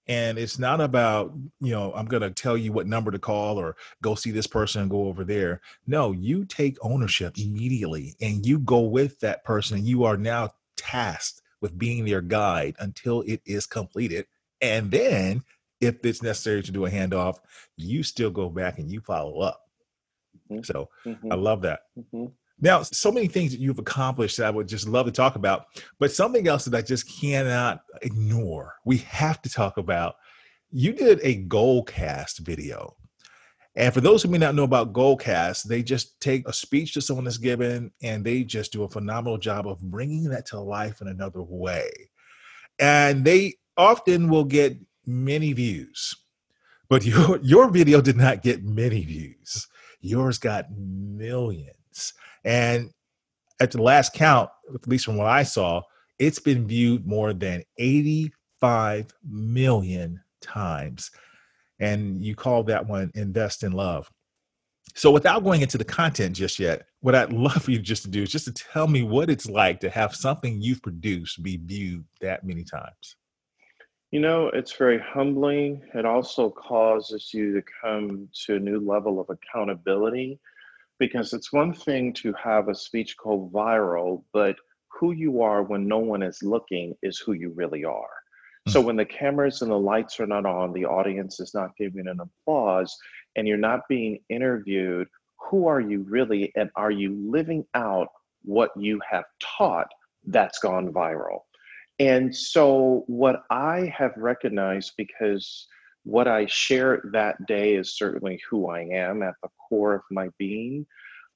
And 0.08 0.38
it's 0.38 0.58
not 0.58 0.80
about, 0.80 1.34
you 1.60 1.72
know, 1.72 1.92
I'm 1.94 2.06
going 2.06 2.22
to 2.24 2.32
tell 2.32 2.58
you 2.58 2.72
what 2.72 2.88
number 2.88 3.12
to 3.12 3.20
call 3.20 3.58
or 3.58 3.76
go 4.02 4.16
see 4.16 4.32
this 4.32 4.48
person 4.48 4.82
and 4.82 4.90
go 4.92 5.08
over 5.08 5.24
there. 5.24 5.60
No, 5.86 6.12
you 6.12 6.46
take 6.46 6.78
ownership 6.82 7.38
immediately 7.38 8.16
and 8.22 8.46
you 8.46 8.60
go 8.60 8.80
with 8.82 9.20
that 9.20 9.44
person. 9.44 9.86
You 9.86 10.06
are 10.06 10.18
now 10.18 10.52
tasked 10.78 11.42
with 11.60 11.78
being 11.78 12.06
their 12.06 12.22
guide 12.22 12.76
until 12.80 13.22
it 13.22 13.42
is 13.46 13.66
completed. 13.66 14.28
And 14.62 14.92
then, 14.92 15.44
if 15.82 16.04
it's 16.06 16.24
necessary 16.24 16.64
to 16.64 16.72
do 16.72 16.86
a 16.86 16.90
handoff, 16.90 17.38
you 17.76 18.02
still 18.02 18.32
go 18.32 18.50
back 18.50 18.80
and 18.80 18.90
you 18.92 19.02
follow 19.02 19.40
up. 19.42 19.62
Mhm. 20.50 20.66
So 20.66 20.90
Mhm, 21.06 21.32
I 21.32 21.36
love 21.36 21.62
that. 21.64 21.82
mhm. 21.96 22.32
Now, 22.60 22.82
so 22.82 23.12
many 23.12 23.28
things 23.28 23.52
that 23.52 23.60
you've 23.60 23.78
accomplished 23.78 24.38
that 24.38 24.48
I 24.48 24.50
would 24.50 24.68
just 24.68 24.88
love 24.88 25.06
to 25.06 25.12
talk 25.12 25.36
about, 25.36 25.66
but 26.00 26.12
something 26.12 26.48
else 26.48 26.66
that 26.66 26.78
I 26.78 26.82
just 26.82 27.08
cannot 27.20 27.82
ignore. 28.02 28.76
We 28.84 28.98
have 28.98 29.42
to 29.44 29.50
talk 29.50 29.78
about. 29.78 30.16
You 30.72 30.92
did 30.92 31.20
a 31.22 31.44
Goalcast 31.46 32.40
video. 32.40 32.96
And 33.76 33.94
for 33.94 34.02
those 34.02 34.24
who 34.24 34.30
may 34.30 34.40
not 34.40 34.56
know 34.56 34.64
about 34.64 34.92
Goalcast, 34.92 35.64
they 35.66 35.84
just 35.84 36.20
take 36.20 36.48
a 36.48 36.54
speech 36.54 36.96
to 36.96 37.02
someone 37.02 37.26
that's 37.26 37.38
given 37.38 37.92
and 38.02 38.26
they 38.26 38.44
just 38.44 38.72
do 38.72 38.84
a 38.84 38.90
phenomenal 38.90 39.38
job 39.38 39.68
of 39.68 39.80
bringing 39.80 40.24
that 40.26 40.48
to 40.48 40.60
life 40.60 41.00
in 41.00 41.08
another 41.08 41.44
way. 41.44 41.92
And 42.80 43.24
they 43.24 43.54
often 43.78 44.30
will 44.30 44.46
get 44.46 44.78
many 45.06 45.54
views, 45.54 46.16
but 46.90 47.06
your, 47.06 47.38
your 47.44 47.70
video 47.70 48.02
did 48.02 48.18
not 48.18 48.42
get 48.42 48.64
many 48.64 49.06
views. 49.06 49.68
Yours 50.02 50.40
got 50.40 50.72
millions. 50.72 52.14
And 52.48 52.92
at 53.60 53.72
the 53.72 53.82
last 53.82 54.14
count, 54.14 54.50
at 54.74 54.88
least 54.88 55.06
from 55.06 55.18
what 55.18 55.28
I 55.28 55.44
saw, 55.44 55.82
it's 56.18 56.40
been 56.40 56.66
viewed 56.66 57.06
more 57.06 57.34
than 57.34 57.62
85 57.78 59.14
million 59.30 60.22
times. 60.42 61.12
And 61.80 62.24
you 62.24 62.36
call 62.36 62.64
that 62.64 62.88
one 62.88 63.12
Invest 63.16 63.64
in 63.64 63.74
Love. 63.74 64.10
So, 64.96 65.12
without 65.12 65.44
going 65.44 65.62
into 65.62 65.78
the 65.78 65.84
content 65.84 66.36
just 66.36 66.58
yet, 66.58 66.88
what 67.02 67.14
I'd 67.14 67.34
love 67.34 67.64
for 67.64 67.72
you 67.72 67.80
just 67.80 68.04
to 68.04 68.10
do 68.10 68.24
is 68.24 68.32
just 68.32 68.46
to 68.46 68.54
tell 68.54 68.88
me 68.88 69.04
what 69.04 69.30
it's 69.30 69.50
like 69.50 69.82
to 69.82 69.90
have 69.90 70.16
something 70.16 70.62
you've 70.62 70.82
produced 70.82 71.44
be 71.44 71.58
viewed 71.58 72.06
that 72.22 72.46
many 72.46 72.64
times. 72.64 73.18
You 74.12 74.22
know, 74.22 74.48
it's 74.54 74.72
very 74.72 75.00
humbling. 75.00 75.82
It 75.94 76.06
also 76.06 76.50
causes 76.50 77.34
you 77.34 77.54
to 77.56 77.64
come 77.82 78.30
to 78.46 78.56
a 78.56 78.60
new 78.60 78.80
level 78.80 79.20
of 79.20 79.30
accountability 79.30 80.40
because 81.00 81.34
it's 81.34 81.54
one 81.54 81.74
thing 81.74 82.14
to 82.14 82.34
have 82.34 82.70
a 82.70 82.76
speech 82.76 83.16
go 83.18 83.50
viral, 83.54 84.24
but 84.34 84.56
who 84.90 85.12
you 85.12 85.42
are 85.42 85.64
when 85.64 85.88
no 85.88 86.00
one 86.00 86.24
is 86.24 86.42
looking 86.42 86.96
is 87.04 87.20
who 87.20 87.34
you 87.34 87.52
really 87.56 87.84
are. 87.84 88.10
Hmm. 88.66 88.72
So 88.72 88.82
when 88.82 88.96
the 88.96 89.06
cameras 89.06 89.62
and 89.62 89.72
the 89.72 89.78
lights 89.78 90.20
are 90.20 90.28
not 90.28 90.46
on, 90.46 90.74
the 90.74 90.86
audience 90.86 91.40
is 91.40 91.54
not 91.54 91.78
giving 91.78 92.08
an 92.08 92.20
applause, 92.20 92.96
and 93.36 93.48
you're 93.48 93.58
not 93.58 93.82
being 93.88 94.20
interviewed, 94.30 95.08
who 95.40 95.68
are 95.68 95.80
you 95.80 96.06
really? 96.10 96.52
And 96.56 96.70
are 96.76 96.92
you 96.92 97.16
living 97.30 97.66
out 97.76 98.08
what 98.44 98.72
you 98.78 99.00
have 99.10 99.26
taught 99.40 99.88
that's 100.26 100.60
gone 100.60 100.92
viral? 100.92 101.42
And 102.00 102.36
so, 102.36 103.04
what 103.08 103.44
I 103.50 103.92
have 103.96 104.14
recognized, 104.18 104.94
because 104.98 105.68
what 106.08 106.28
I 106.28 106.46
share 106.46 107.02
that 107.12 107.46
day 107.48 107.76
is 107.76 107.98
certainly 107.98 108.40
who 108.50 108.70
I 108.70 108.84
am 108.84 109.22
at 109.22 109.34
the 109.44 109.50
core 109.68 109.96
of 109.96 110.02
my 110.10 110.30
being, 110.40 110.86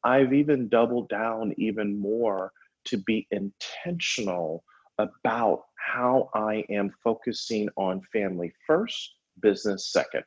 I've 0.05 0.33
even 0.33 0.69
doubled 0.69 1.09
down 1.09 1.53
even 1.57 1.99
more 1.99 2.53
to 2.85 2.97
be 2.97 3.27
intentional 3.31 4.63
about 4.97 5.63
how 5.75 6.29
I 6.33 6.63
am 6.69 6.89
focusing 7.03 7.67
on 7.75 8.01
family 8.13 8.53
first, 8.65 9.15
business 9.41 9.91
second. 9.91 10.23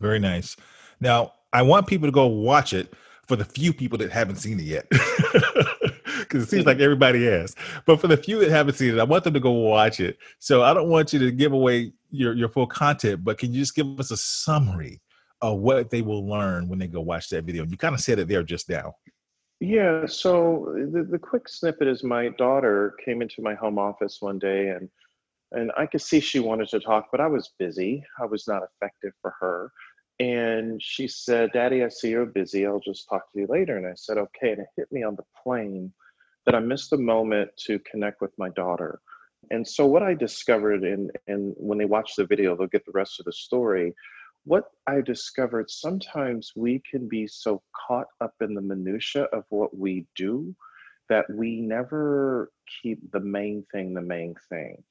Very 0.00 0.18
nice. 0.18 0.56
Now, 0.98 1.34
I 1.52 1.60
want 1.60 1.86
people 1.86 2.08
to 2.08 2.12
go 2.12 2.26
watch 2.26 2.72
it 2.72 2.94
for 3.28 3.36
the 3.36 3.44
few 3.44 3.74
people 3.74 3.98
that 3.98 4.10
haven't 4.10 4.36
seen 4.36 4.58
it 4.58 4.64
yet. 4.64 4.90
Because 6.20 6.44
it 6.44 6.50
seems 6.50 6.64
like 6.64 6.76
mm-hmm. 6.76 6.84
everybody 6.84 7.24
has. 7.24 7.56
But 7.86 8.00
for 8.00 8.06
the 8.06 8.16
few 8.16 8.38
that 8.38 8.50
haven't 8.50 8.74
seen 8.74 8.94
it, 8.94 9.00
I 9.00 9.04
want 9.04 9.24
them 9.24 9.34
to 9.34 9.40
go 9.40 9.50
watch 9.50 9.98
it. 9.98 10.16
So 10.38 10.62
I 10.62 10.72
don't 10.72 10.88
want 10.88 11.12
you 11.12 11.18
to 11.18 11.32
give 11.32 11.52
away 11.52 11.92
your, 12.10 12.34
your 12.34 12.48
full 12.48 12.66
content, 12.66 13.24
but 13.24 13.38
can 13.38 13.52
you 13.52 13.60
just 13.60 13.74
give 13.74 13.98
us 13.98 14.10
a 14.10 14.16
summary 14.16 15.00
of 15.40 15.58
what 15.58 15.90
they 15.90 16.02
will 16.02 16.26
learn 16.26 16.68
when 16.68 16.78
they 16.78 16.86
go 16.86 17.00
watch 17.00 17.28
that 17.30 17.44
video? 17.44 17.64
You 17.64 17.76
kind 17.76 17.94
of 17.94 18.00
said 18.00 18.18
it 18.18 18.28
there 18.28 18.42
just 18.42 18.68
now. 18.68 18.94
Yeah, 19.60 20.06
so 20.06 20.74
the, 20.92 21.02
the 21.02 21.18
quick 21.18 21.48
snippet 21.48 21.86
is 21.86 22.02
my 22.02 22.28
daughter 22.38 22.94
came 23.04 23.20
into 23.20 23.42
my 23.42 23.54
home 23.54 23.78
office 23.78 24.18
one 24.20 24.38
day 24.38 24.68
and 24.68 24.88
and 25.52 25.72
I 25.76 25.86
could 25.86 26.00
see 26.00 26.20
she 26.20 26.38
wanted 26.38 26.68
to 26.68 26.80
talk, 26.80 27.08
but 27.10 27.20
I 27.20 27.26
was 27.26 27.52
busy. 27.58 28.04
I 28.20 28.26
was 28.26 28.46
not 28.46 28.62
effective 28.62 29.12
for 29.20 29.34
her. 29.40 29.72
And 30.20 30.80
she 30.82 31.08
said, 31.08 31.50
Daddy, 31.52 31.82
I 31.82 31.88
see 31.88 32.10
you're 32.10 32.26
busy. 32.26 32.66
I'll 32.66 32.78
just 32.78 33.08
talk 33.08 33.32
to 33.32 33.40
you 33.40 33.46
later. 33.48 33.76
And 33.76 33.86
I 33.86 33.94
said, 33.96 34.18
okay. 34.18 34.52
And 34.52 34.60
it 34.60 34.68
hit 34.76 34.92
me 34.92 35.02
on 35.02 35.16
the 35.16 35.24
plane 35.42 35.92
that 36.46 36.54
I 36.54 36.60
missed 36.60 36.92
a 36.92 36.98
moment 36.98 37.50
to 37.66 37.78
connect 37.80 38.20
with 38.20 38.30
my 38.38 38.50
daughter. 38.50 39.00
And 39.50 39.66
so 39.66 39.86
what 39.86 40.02
I 40.02 40.14
discovered 40.14 40.84
and 40.84 41.10
and 41.26 41.54
when 41.56 41.78
they 41.78 41.84
watch 41.86 42.12
the 42.16 42.26
video, 42.26 42.56
they'll 42.56 42.66
get 42.66 42.84
the 42.84 42.92
rest 42.92 43.20
of 43.20 43.26
the 43.26 43.32
story 43.32 43.94
what 44.44 44.64
I 44.86 45.00
discovered 45.00 45.70
sometimes 45.70 46.52
we 46.56 46.82
can 46.90 47.08
be 47.08 47.26
so 47.26 47.62
caught 47.86 48.06
up 48.20 48.34
in 48.40 48.54
the 48.54 48.62
minutia 48.62 49.24
of 49.32 49.44
what 49.50 49.76
we 49.76 50.06
do 50.16 50.54
that 51.08 51.26
we 51.30 51.60
never 51.60 52.50
keep 52.82 52.98
the 53.12 53.20
main 53.20 53.64
thing 53.72 53.94
the 53.94 54.00
main 54.00 54.34
thing. 54.48 54.82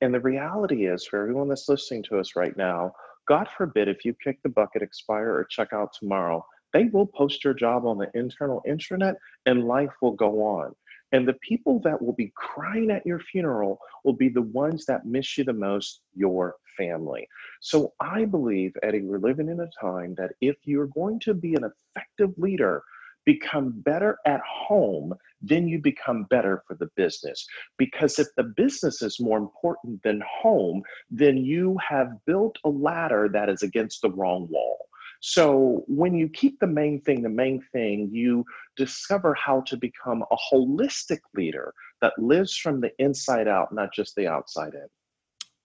And 0.00 0.12
the 0.12 0.20
reality 0.20 0.86
is, 0.86 1.06
for 1.06 1.20
everyone 1.20 1.48
that's 1.48 1.68
listening 1.68 2.02
to 2.04 2.18
us 2.18 2.36
right 2.36 2.56
now, 2.56 2.92
God 3.28 3.48
forbid 3.56 3.88
if 3.88 4.04
you 4.04 4.14
kick 4.22 4.38
the 4.42 4.48
bucket, 4.48 4.82
expire, 4.82 5.30
or 5.30 5.44
check 5.44 5.72
out 5.72 5.90
tomorrow, 5.98 6.44
they 6.72 6.84
will 6.84 7.06
post 7.06 7.44
your 7.44 7.54
job 7.54 7.86
on 7.86 7.98
the 7.98 8.10
internal 8.14 8.62
intranet 8.68 9.14
and 9.46 9.64
life 9.64 9.92
will 10.02 10.12
go 10.12 10.42
on. 10.42 10.74
And 11.12 11.26
the 11.26 11.34
people 11.34 11.80
that 11.84 12.00
will 12.00 12.14
be 12.14 12.32
crying 12.34 12.90
at 12.90 13.06
your 13.06 13.20
funeral 13.20 13.78
will 14.04 14.12
be 14.12 14.28
the 14.28 14.42
ones 14.42 14.86
that 14.86 15.06
miss 15.06 15.38
you 15.38 15.44
the 15.44 15.52
most, 15.52 16.00
your 16.14 16.56
family. 16.76 17.26
So 17.60 17.92
I 18.00 18.24
believe, 18.24 18.74
Eddie, 18.82 19.02
we're 19.02 19.18
living 19.18 19.48
in 19.48 19.60
a 19.60 19.70
time 19.80 20.14
that 20.18 20.32
if 20.40 20.56
you're 20.64 20.88
going 20.88 21.20
to 21.20 21.34
be 21.34 21.54
an 21.54 21.70
effective 21.96 22.34
leader, 22.36 22.82
become 23.24 23.72
better 23.84 24.18
at 24.24 24.40
home, 24.40 25.12
then 25.42 25.68
you 25.68 25.78
become 25.80 26.24
better 26.30 26.62
for 26.66 26.74
the 26.74 26.88
business. 26.96 27.46
Because 27.76 28.18
if 28.18 28.28
the 28.36 28.44
business 28.44 29.02
is 29.02 29.20
more 29.20 29.38
important 29.38 30.02
than 30.02 30.22
home, 30.26 30.82
then 31.10 31.36
you 31.36 31.76
have 31.86 32.24
built 32.24 32.56
a 32.64 32.68
ladder 32.68 33.28
that 33.32 33.48
is 33.48 33.62
against 33.62 34.00
the 34.02 34.10
wrong 34.10 34.46
wall. 34.48 34.86
So 35.20 35.84
when 35.86 36.14
you 36.14 36.28
keep 36.28 36.58
the 36.60 36.66
main 36.66 37.00
thing 37.00 37.22
the 37.22 37.28
main 37.28 37.62
thing, 37.72 38.10
you 38.12 38.44
discover 38.76 39.34
how 39.34 39.62
to 39.62 39.76
become 39.76 40.22
a 40.30 40.36
holistic 40.52 41.20
leader 41.34 41.72
that 42.00 42.12
lives 42.18 42.56
from 42.56 42.80
the 42.80 42.90
inside 42.98 43.48
out, 43.48 43.72
not 43.72 43.92
just 43.92 44.14
the 44.16 44.26
outside 44.26 44.74
in. 44.74 44.86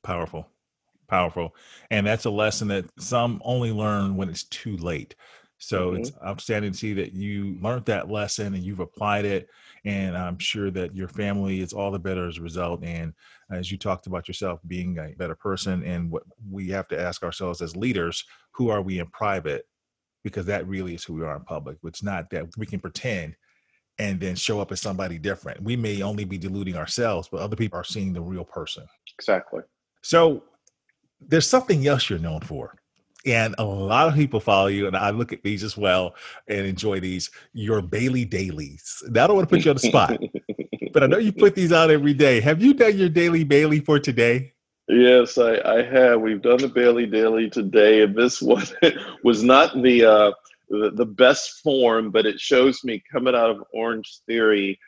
Powerful. 0.03 0.47
Powerful. 1.07 1.55
And 1.89 2.07
that's 2.07 2.25
a 2.25 2.29
lesson 2.29 2.69
that 2.69 2.85
some 2.97 3.41
only 3.43 3.71
learn 3.71 4.15
when 4.15 4.29
it's 4.29 4.43
too 4.43 4.77
late 4.77 5.13
so 5.63 5.91
mm-hmm. 5.91 6.01
it's 6.01 6.11
outstanding 6.25 6.71
to 6.71 6.77
see 6.77 6.93
that 6.93 7.13
you 7.13 7.57
learned 7.61 7.85
that 7.85 8.09
lesson 8.09 8.53
and 8.53 8.63
you've 8.63 8.79
applied 8.79 9.25
it 9.25 9.47
and 9.85 10.17
i'm 10.17 10.37
sure 10.37 10.69
that 10.71 10.95
your 10.95 11.07
family 11.07 11.61
is 11.61 11.71
all 11.71 11.91
the 11.91 11.99
better 11.99 12.27
as 12.27 12.37
a 12.37 12.41
result 12.41 12.83
and 12.83 13.13
as 13.51 13.71
you 13.71 13.77
talked 13.77 14.07
about 14.07 14.27
yourself 14.27 14.59
being 14.67 14.97
a 14.97 15.13
better 15.17 15.35
person 15.35 15.83
and 15.83 16.09
what 16.09 16.23
we 16.49 16.69
have 16.69 16.87
to 16.87 16.99
ask 16.99 17.23
ourselves 17.23 17.61
as 17.61 17.75
leaders 17.75 18.25
who 18.53 18.69
are 18.69 18.81
we 18.81 18.99
in 18.99 19.07
private? 19.07 19.65
Because 20.23 20.45
that 20.45 20.67
really 20.67 20.93
is 20.93 21.03
who 21.03 21.13
we 21.13 21.23
are 21.23 21.35
in 21.35 21.43
public. 21.43 21.77
It's 21.83 22.03
not 22.03 22.29
that 22.29 22.45
we 22.57 22.65
can 22.65 22.79
pretend 22.79 23.35
and 23.97 24.19
then 24.19 24.35
show 24.35 24.59
up 24.59 24.71
as 24.71 24.81
somebody 24.81 25.17
different. 25.17 25.61
We 25.63 25.75
may 25.75 26.01
only 26.01 26.25
be 26.25 26.37
deluding 26.37 26.75
ourselves 26.75 27.27
but 27.31 27.41
other 27.41 27.55
people 27.55 27.79
are 27.79 27.83
seeing 27.83 28.13
the 28.13 28.21
real 28.21 28.45
person. 28.45 28.85
Exactly. 29.17 29.61
So 30.03 30.43
there's 31.19 31.47
something 31.47 31.87
else 31.87 32.09
you're 32.09 32.19
known 32.19 32.41
for. 32.41 32.75
And 33.25 33.53
a 33.57 33.63
lot 33.63 34.07
of 34.07 34.15
people 34.15 34.39
follow 34.39 34.67
you, 34.67 34.87
and 34.87 34.97
I 34.97 35.11
look 35.11 35.31
at 35.31 35.43
these 35.43 35.63
as 35.63 35.77
well 35.77 36.15
and 36.47 36.65
enjoy 36.65 36.99
these. 36.99 37.29
Your 37.53 37.81
Bailey 37.81 38.25
Dailies. 38.25 39.03
Now, 39.09 39.25
I 39.25 39.27
don't 39.27 39.35
want 39.35 39.49
to 39.49 39.55
put 39.55 39.65
you 39.65 39.71
on 39.71 39.77
the 39.77 39.81
spot, 39.81 40.19
but 40.93 41.03
I 41.03 41.07
know 41.07 41.17
you 41.17 41.31
put 41.31 41.53
these 41.55 41.71
out 41.71 41.91
every 41.91 42.13
day. 42.13 42.41
Have 42.41 42.61
you 42.61 42.73
done 42.73 42.97
your 42.97 43.09
daily 43.09 43.43
Bailey 43.43 43.79
for 43.79 43.99
today? 43.99 44.53
Yes, 44.87 45.37
I, 45.37 45.59
I 45.63 45.83
have. 45.83 46.21
We've 46.21 46.41
done 46.41 46.57
the 46.57 46.67
Bailey 46.67 47.05
Daily 47.05 47.49
today, 47.49 48.01
and 48.01 48.15
this 48.15 48.41
one 48.41 48.65
was 49.23 49.43
not 49.43 49.81
the, 49.81 50.03
uh, 50.03 50.31
the 50.69 50.91
the 50.91 51.05
best 51.05 51.61
form, 51.61 52.11
but 52.11 52.25
it 52.25 52.39
shows 52.39 52.83
me 52.83 53.03
coming 53.11 53.35
out 53.35 53.51
of 53.51 53.63
Orange 53.73 54.19
Theory 54.27 54.79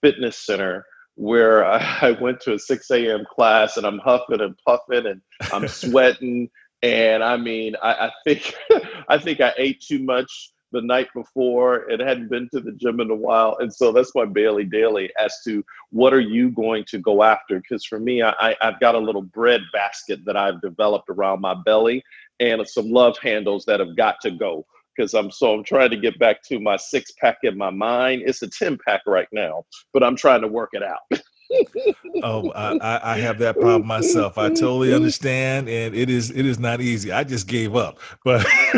Fitness 0.00 0.38
Center 0.38 0.86
where 1.14 1.64
I 1.66 2.16
went 2.20 2.40
to 2.42 2.54
a 2.54 2.58
6 2.58 2.90
a.m. 2.90 3.24
class 3.30 3.76
and 3.76 3.86
I'm 3.86 3.98
huffing 3.98 4.40
and 4.40 4.56
puffing 4.66 5.06
and 5.06 5.20
I'm 5.52 5.68
sweating. 5.68 6.50
And 6.82 7.22
I 7.22 7.36
mean, 7.36 7.76
I, 7.82 8.06
I 8.06 8.12
think 8.24 8.54
I 9.08 9.18
think 9.18 9.40
I 9.40 9.52
ate 9.56 9.80
too 9.80 10.02
much 10.02 10.52
the 10.72 10.80
night 10.80 11.08
before 11.14 11.88
and 11.90 12.00
hadn't 12.00 12.30
been 12.30 12.48
to 12.52 12.60
the 12.60 12.72
gym 12.72 12.98
in 13.00 13.10
a 13.10 13.14
while. 13.14 13.58
And 13.60 13.72
so 13.72 13.92
that's 13.92 14.14
my 14.14 14.24
Bailey 14.24 14.64
Daily 14.64 15.10
as 15.18 15.34
to 15.44 15.62
what 15.90 16.14
are 16.14 16.20
you 16.20 16.50
going 16.50 16.84
to 16.88 16.98
go 16.98 17.22
after? 17.22 17.60
Because 17.60 17.84
for 17.84 18.00
me, 18.00 18.22
I, 18.22 18.56
I've 18.60 18.80
got 18.80 18.94
a 18.94 18.98
little 18.98 19.22
bread 19.22 19.60
basket 19.72 20.24
that 20.24 20.36
I've 20.36 20.60
developed 20.62 21.10
around 21.10 21.40
my 21.42 21.54
belly 21.54 22.02
and 22.40 22.66
some 22.66 22.90
love 22.90 23.18
handles 23.18 23.64
that 23.66 23.80
have 23.80 23.96
got 23.96 24.20
to 24.22 24.30
go 24.30 24.64
because 24.96 25.14
I'm 25.14 25.30
so 25.30 25.54
I'm 25.54 25.64
trying 25.64 25.90
to 25.90 25.96
get 25.96 26.18
back 26.18 26.42
to 26.44 26.58
my 26.58 26.76
six 26.76 27.12
pack 27.20 27.38
in 27.42 27.56
my 27.56 27.70
mind. 27.70 28.22
It's 28.26 28.42
a 28.42 28.48
10 28.48 28.78
pack 28.86 29.02
right 29.06 29.28
now, 29.32 29.64
but 29.92 30.02
I'm 30.02 30.16
trying 30.16 30.40
to 30.42 30.48
work 30.48 30.70
it 30.72 30.82
out. 30.82 31.00
oh, 32.22 32.50
I, 32.54 33.00
I 33.14 33.18
have 33.18 33.38
that 33.38 33.58
problem 33.58 33.86
myself. 33.86 34.38
I 34.38 34.48
totally 34.48 34.94
understand, 34.94 35.68
and 35.68 35.94
it 35.94 36.08
is 36.10 36.30
it 36.30 36.46
is 36.46 36.58
not 36.58 36.80
easy. 36.80 37.12
I 37.12 37.24
just 37.24 37.46
gave 37.46 37.74
up, 37.76 37.98
but 38.24 38.40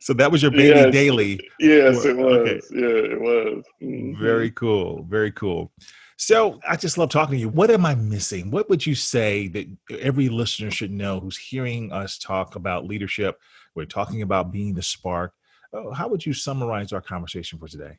so 0.00 0.12
that 0.14 0.28
was 0.30 0.42
your 0.42 0.50
baby 0.50 0.68
Yes. 0.80 0.92
daily. 0.92 1.40
Yes, 1.58 2.04
it 2.04 2.16
was. 2.16 2.38
Okay. 2.38 2.60
Yeah, 2.72 3.12
it 3.14 3.20
was. 3.20 3.64
Mhm. 3.82 4.18
Very 4.18 4.50
cool. 4.50 5.04
Very 5.08 5.32
cool. 5.32 5.72
So 6.16 6.60
I 6.68 6.76
just 6.76 6.98
love 6.98 7.08
talking 7.08 7.36
to 7.36 7.40
you. 7.40 7.48
What 7.48 7.70
am 7.70 7.86
I 7.86 7.94
missing? 7.94 8.50
What 8.50 8.68
would 8.68 8.84
you 8.84 8.94
say 8.94 9.48
that 9.48 9.66
every 10.00 10.28
listener 10.28 10.70
should 10.70 10.90
know 10.90 11.18
who's 11.18 11.38
hearing 11.38 11.92
us 11.92 12.18
talk 12.18 12.56
about 12.56 12.84
leadership? 12.86 13.38
We're 13.74 13.86
talking 13.86 14.20
about 14.22 14.52
being 14.52 14.74
the 14.74 14.82
spark. 14.82 15.32
Uh, 15.72 15.90
How 15.92 16.08
would 16.08 16.26
you 16.26 16.34
summarize 16.34 16.92
our 16.92 17.00
conversation 17.00 17.58
for 17.58 17.68
today? 17.68 17.98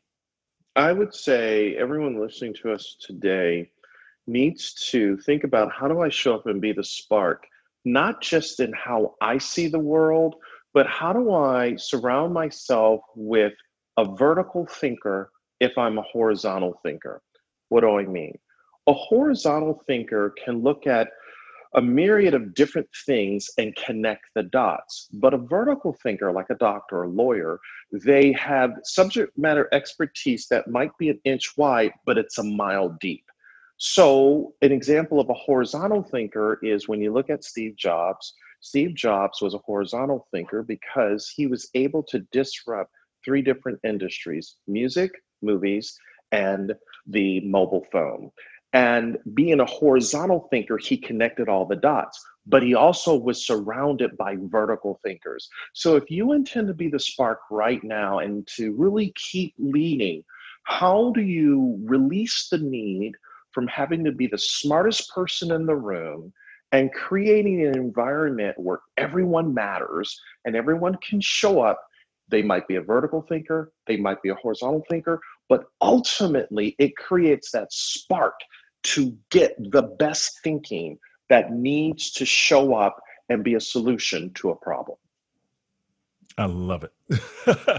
I 0.74 0.92
would 0.92 1.14
say 1.14 1.76
everyone 1.76 2.18
listening 2.18 2.54
to 2.62 2.72
us 2.72 2.96
today 2.98 3.70
needs 4.26 4.72
to 4.90 5.18
think 5.18 5.44
about 5.44 5.70
how 5.70 5.86
do 5.86 6.00
I 6.00 6.08
show 6.08 6.34
up 6.34 6.46
and 6.46 6.62
be 6.62 6.72
the 6.72 6.82
spark, 6.82 7.46
not 7.84 8.22
just 8.22 8.58
in 8.58 8.72
how 8.72 9.14
I 9.20 9.36
see 9.36 9.68
the 9.68 9.78
world, 9.78 10.36
but 10.72 10.86
how 10.86 11.12
do 11.12 11.34
I 11.34 11.76
surround 11.76 12.32
myself 12.32 13.02
with 13.14 13.52
a 13.98 14.16
vertical 14.16 14.64
thinker 14.64 15.30
if 15.60 15.76
I'm 15.76 15.98
a 15.98 16.02
horizontal 16.10 16.80
thinker? 16.82 17.20
What 17.68 17.82
do 17.82 17.98
I 17.98 18.04
mean? 18.06 18.38
A 18.86 18.94
horizontal 18.94 19.82
thinker 19.86 20.32
can 20.42 20.62
look 20.62 20.86
at 20.86 21.10
a 21.74 21.82
myriad 21.82 22.34
of 22.34 22.54
different 22.54 22.88
things 23.06 23.48
and 23.58 23.74
connect 23.76 24.24
the 24.34 24.42
dots. 24.42 25.08
But 25.12 25.34
a 25.34 25.38
vertical 25.38 25.96
thinker, 26.02 26.32
like 26.32 26.50
a 26.50 26.56
doctor 26.56 26.98
or 26.98 27.04
a 27.04 27.08
lawyer, 27.08 27.58
they 27.92 28.32
have 28.32 28.72
subject 28.84 29.36
matter 29.38 29.68
expertise 29.72 30.46
that 30.48 30.68
might 30.68 30.96
be 30.98 31.08
an 31.10 31.20
inch 31.24 31.56
wide, 31.56 31.92
but 32.04 32.18
it's 32.18 32.38
a 32.38 32.44
mile 32.44 32.96
deep. 33.00 33.24
So, 33.78 34.54
an 34.62 34.70
example 34.70 35.18
of 35.18 35.28
a 35.28 35.34
horizontal 35.34 36.02
thinker 36.02 36.58
is 36.62 36.88
when 36.88 37.00
you 37.00 37.12
look 37.12 37.30
at 37.30 37.44
Steve 37.44 37.74
Jobs. 37.76 38.34
Steve 38.60 38.94
Jobs 38.94 39.42
was 39.42 39.54
a 39.54 39.58
horizontal 39.58 40.28
thinker 40.30 40.62
because 40.62 41.28
he 41.28 41.48
was 41.48 41.68
able 41.74 42.02
to 42.04 42.20
disrupt 42.30 42.92
three 43.24 43.42
different 43.42 43.80
industries 43.82 44.56
music, 44.68 45.10
movies, 45.42 45.98
and 46.30 46.72
the 47.06 47.40
mobile 47.40 47.84
phone. 47.90 48.30
And 48.72 49.18
being 49.34 49.60
a 49.60 49.66
horizontal 49.66 50.48
thinker, 50.50 50.78
he 50.78 50.96
connected 50.96 51.48
all 51.48 51.66
the 51.66 51.76
dots, 51.76 52.24
but 52.46 52.62
he 52.62 52.74
also 52.74 53.14
was 53.14 53.46
surrounded 53.46 54.16
by 54.16 54.36
vertical 54.40 54.98
thinkers. 55.04 55.48
So 55.74 55.96
if 55.96 56.10
you 56.10 56.32
intend 56.32 56.68
to 56.68 56.74
be 56.74 56.88
the 56.88 56.98
spark 56.98 57.40
right 57.50 57.82
now 57.84 58.20
and 58.20 58.46
to 58.56 58.72
really 58.72 59.12
keep 59.14 59.54
leading, 59.58 60.24
how 60.64 61.12
do 61.14 61.20
you 61.20 61.78
release 61.84 62.48
the 62.48 62.58
need 62.58 63.12
from 63.50 63.66
having 63.66 64.04
to 64.04 64.12
be 64.12 64.26
the 64.26 64.38
smartest 64.38 65.12
person 65.12 65.52
in 65.52 65.66
the 65.66 65.76
room 65.76 66.32
and 66.70 66.92
creating 66.94 67.66
an 67.66 67.76
environment 67.76 68.58
where 68.58 68.80
everyone 68.96 69.52
matters 69.52 70.18
and 70.46 70.56
everyone 70.56 70.96
can 71.06 71.20
show 71.20 71.60
up? 71.60 71.78
They 72.28 72.42
might 72.42 72.66
be 72.66 72.76
a 72.76 72.80
vertical 72.80 73.20
thinker, 73.28 73.72
they 73.86 73.98
might 73.98 74.22
be 74.22 74.30
a 74.30 74.34
horizontal 74.36 74.82
thinker, 74.88 75.20
but 75.50 75.64
ultimately 75.82 76.74
it 76.78 76.96
creates 76.96 77.50
that 77.50 77.70
spark 77.70 78.32
to 78.82 79.16
get 79.30 79.54
the 79.58 79.82
best 79.82 80.40
thinking 80.42 80.98
that 81.28 81.52
needs 81.52 82.10
to 82.12 82.24
show 82.24 82.74
up 82.74 83.00
and 83.28 83.44
be 83.44 83.54
a 83.54 83.60
solution 83.60 84.32
to 84.34 84.50
a 84.50 84.56
problem. 84.56 84.98
I 86.38 86.46
love 86.46 86.84
it. 86.84 86.92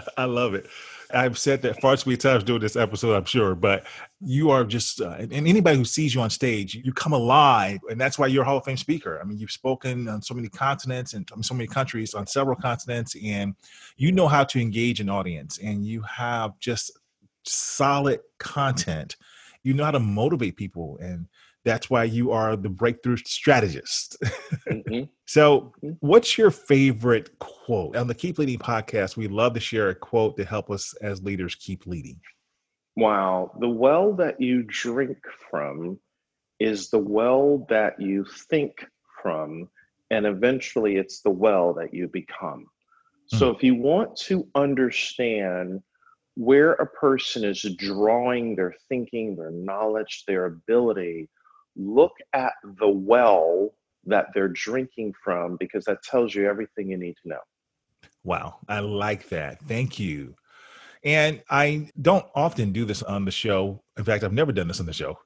I 0.17 0.25
love 0.25 0.53
it. 0.53 0.67
I've 1.13 1.37
said 1.37 1.61
that 1.61 1.79
far 1.79 1.95
too 1.95 2.09
many 2.09 2.17
times 2.17 2.43
during 2.43 2.61
this 2.61 2.75
episode, 2.75 3.13
I'm 3.13 3.25
sure, 3.25 3.53
but 3.53 3.85
you 4.19 4.49
are 4.49 4.63
just, 4.63 4.99
uh, 4.99 5.15
and 5.19 5.31
anybody 5.31 5.77
who 5.77 5.85
sees 5.85 6.15
you 6.15 6.21
on 6.21 6.29
stage, 6.29 6.75
you 6.75 6.91
come 6.91 7.13
alive. 7.13 7.79
And 7.89 8.01
that's 8.01 8.17
why 8.17 8.27
you're 8.27 8.41
a 8.41 8.45
Hall 8.45 8.57
of 8.57 8.65
Fame 8.65 8.77
speaker. 8.77 9.19
I 9.21 9.25
mean, 9.25 9.37
you've 9.37 9.51
spoken 9.51 10.07
on 10.07 10.21
so 10.21 10.33
many 10.33 10.49
continents 10.49 11.13
and 11.13 11.29
so 11.41 11.53
many 11.53 11.67
countries 11.67 12.13
on 12.15 12.25
several 12.25 12.55
continents, 12.55 13.15
and 13.23 13.55
you 13.95 14.11
know 14.11 14.27
how 14.27 14.43
to 14.45 14.59
engage 14.59 14.99
an 14.99 15.09
audience, 15.09 15.59
and 15.59 15.85
you 15.85 16.01
have 16.01 16.57
just 16.59 16.97
solid 17.43 18.19
content. 18.39 19.15
You 19.63 19.73
know 19.73 19.85
how 19.85 19.91
to 19.91 19.99
motivate 19.99 20.57
people. 20.57 20.97
And 21.01 21.27
that's 21.65 21.89
why 21.89 22.03
you 22.03 22.31
are 22.31 22.55
the 22.55 22.69
breakthrough 22.69 23.17
strategist. 23.17 24.17
Mhm. 24.69 25.09
So, 25.25 25.73
Mhm. 25.81 25.97
what's 26.01 26.37
your 26.37 26.51
favorite 26.51 27.39
quote? 27.39 27.95
On 27.95 28.07
the 28.07 28.13
Keep 28.13 28.39
Leading 28.39 28.59
podcast, 28.59 29.15
we 29.15 29.29
love 29.29 29.53
to 29.53 29.61
share 29.61 29.87
a 29.87 29.95
quote 29.95 30.35
to 30.35 30.43
help 30.43 30.69
us 30.69 30.93
as 31.01 31.23
leaders 31.23 31.55
keep 31.55 31.87
leading. 31.87 32.19
Wow, 32.97 33.55
the 33.61 33.69
well 33.69 34.13
that 34.15 34.41
you 34.41 34.63
drink 34.63 35.17
from 35.49 35.97
is 36.59 36.89
the 36.89 36.99
well 36.99 37.65
that 37.69 38.01
you 38.01 38.25
think 38.25 38.85
from, 39.21 39.69
and 40.11 40.25
eventually 40.25 40.97
it's 40.97 41.21
the 41.21 41.31
well 41.31 41.73
that 41.75 41.93
you 41.93 42.09
become. 42.09 42.65
So, 43.27 43.49
if 43.49 43.63
you 43.63 43.75
want 43.75 44.17
to 44.27 44.45
understand 44.55 45.81
where 46.35 46.73
a 46.73 46.87
person 46.87 47.43
is 47.43 47.61
drawing 47.77 48.55
their 48.55 48.75
thinking, 48.89 49.35
their 49.35 49.51
knowledge, 49.51 50.23
their 50.27 50.45
ability, 50.45 51.29
look 51.75 52.13
at 52.33 52.53
the 52.79 52.87
well 52.87 53.73
that 54.05 54.27
they're 54.33 54.49
drinking 54.49 55.13
from 55.23 55.57
because 55.57 55.85
that 55.85 56.03
tells 56.03 56.33
you 56.35 56.47
everything 56.47 56.89
you 56.89 56.97
need 56.97 57.15
to 57.23 57.29
know. 57.29 57.39
Wow, 58.23 58.57
I 58.67 58.79
like 58.79 59.29
that. 59.29 59.61
Thank 59.63 59.99
you. 59.99 60.35
And 61.03 61.41
I 61.49 61.89
don't 62.01 62.25
often 62.33 62.71
do 62.71 62.85
this 62.85 63.03
on 63.03 63.25
the 63.25 63.31
show. 63.31 63.83
In 63.97 64.03
fact, 64.03 64.23
I've 64.23 64.33
never 64.33 64.51
done 64.51 64.67
this 64.67 64.79
on 64.79 64.85
the 64.85 64.93
show, 64.93 65.19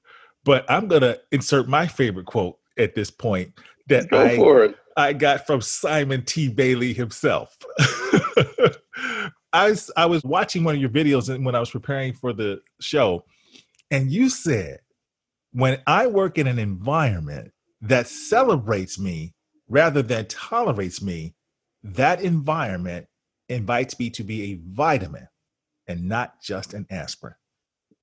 but 0.44 0.66
I'm 0.70 0.88
going 0.88 1.04
to 1.04 1.20
insert 1.32 1.68
my 1.68 1.88
favorite 1.88 2.26
quote 2.26 2.58
at 2.78 2.96
this 2.96 3.12
point 3.12 3.54
that 3.88 4.10
Go 4.10 4.24
I. 4.24 4.74
I 4.98 5.14
got 5.14 5.46
from 5.46 5.62
Simon 5.62 6.24
T. 6.26 6.50
Bailey 6.50 6.94
himself. 6.94 7.56
I, 9.58 9.70
was, 9.70 9.92
I 9.98 10.06
was 10.06 10.24
watching 10.24 10.64
one 10.64 10.76
of 10.76 10.82
your 10.82 10.90
videos 10.90 11.34
and 11.34 11.46
when 11.46 11.56
I 11.56 11.60
was 11.60 11.72
preparing 11.72 12.14
for 12.14 12.34
the 12.34 12.62
show, 12.82 13.26
and 13.92 14.12
you 14.12 14.30
said, 14.30 14.80
When 15.54 15.82
I 15.88 16.08
work 16.08 16.38
in 16.38 16.48
an 16.48 16.60
environment 16.60 17.52
that 17.82 18.08
celebrates 18.08 19.00
me 19.00 19.34
rather 19.70 20.02
than 20.02 20.26
tolerates 20.28 21.02
me, 21.02 21.36
that 21.84 22.22
environment 22.22 23.08
invites 23.50 23.98
me 24.00 24.10
to 24.12 24.24
be 24.24 24.52
a 24.54 24.60
vitamin 24.74 25.28
and 25.88 26.08
not 26.08 26.42
just 26.42 26.74
an 26.74 26.86
aspirin. 26.90 27.36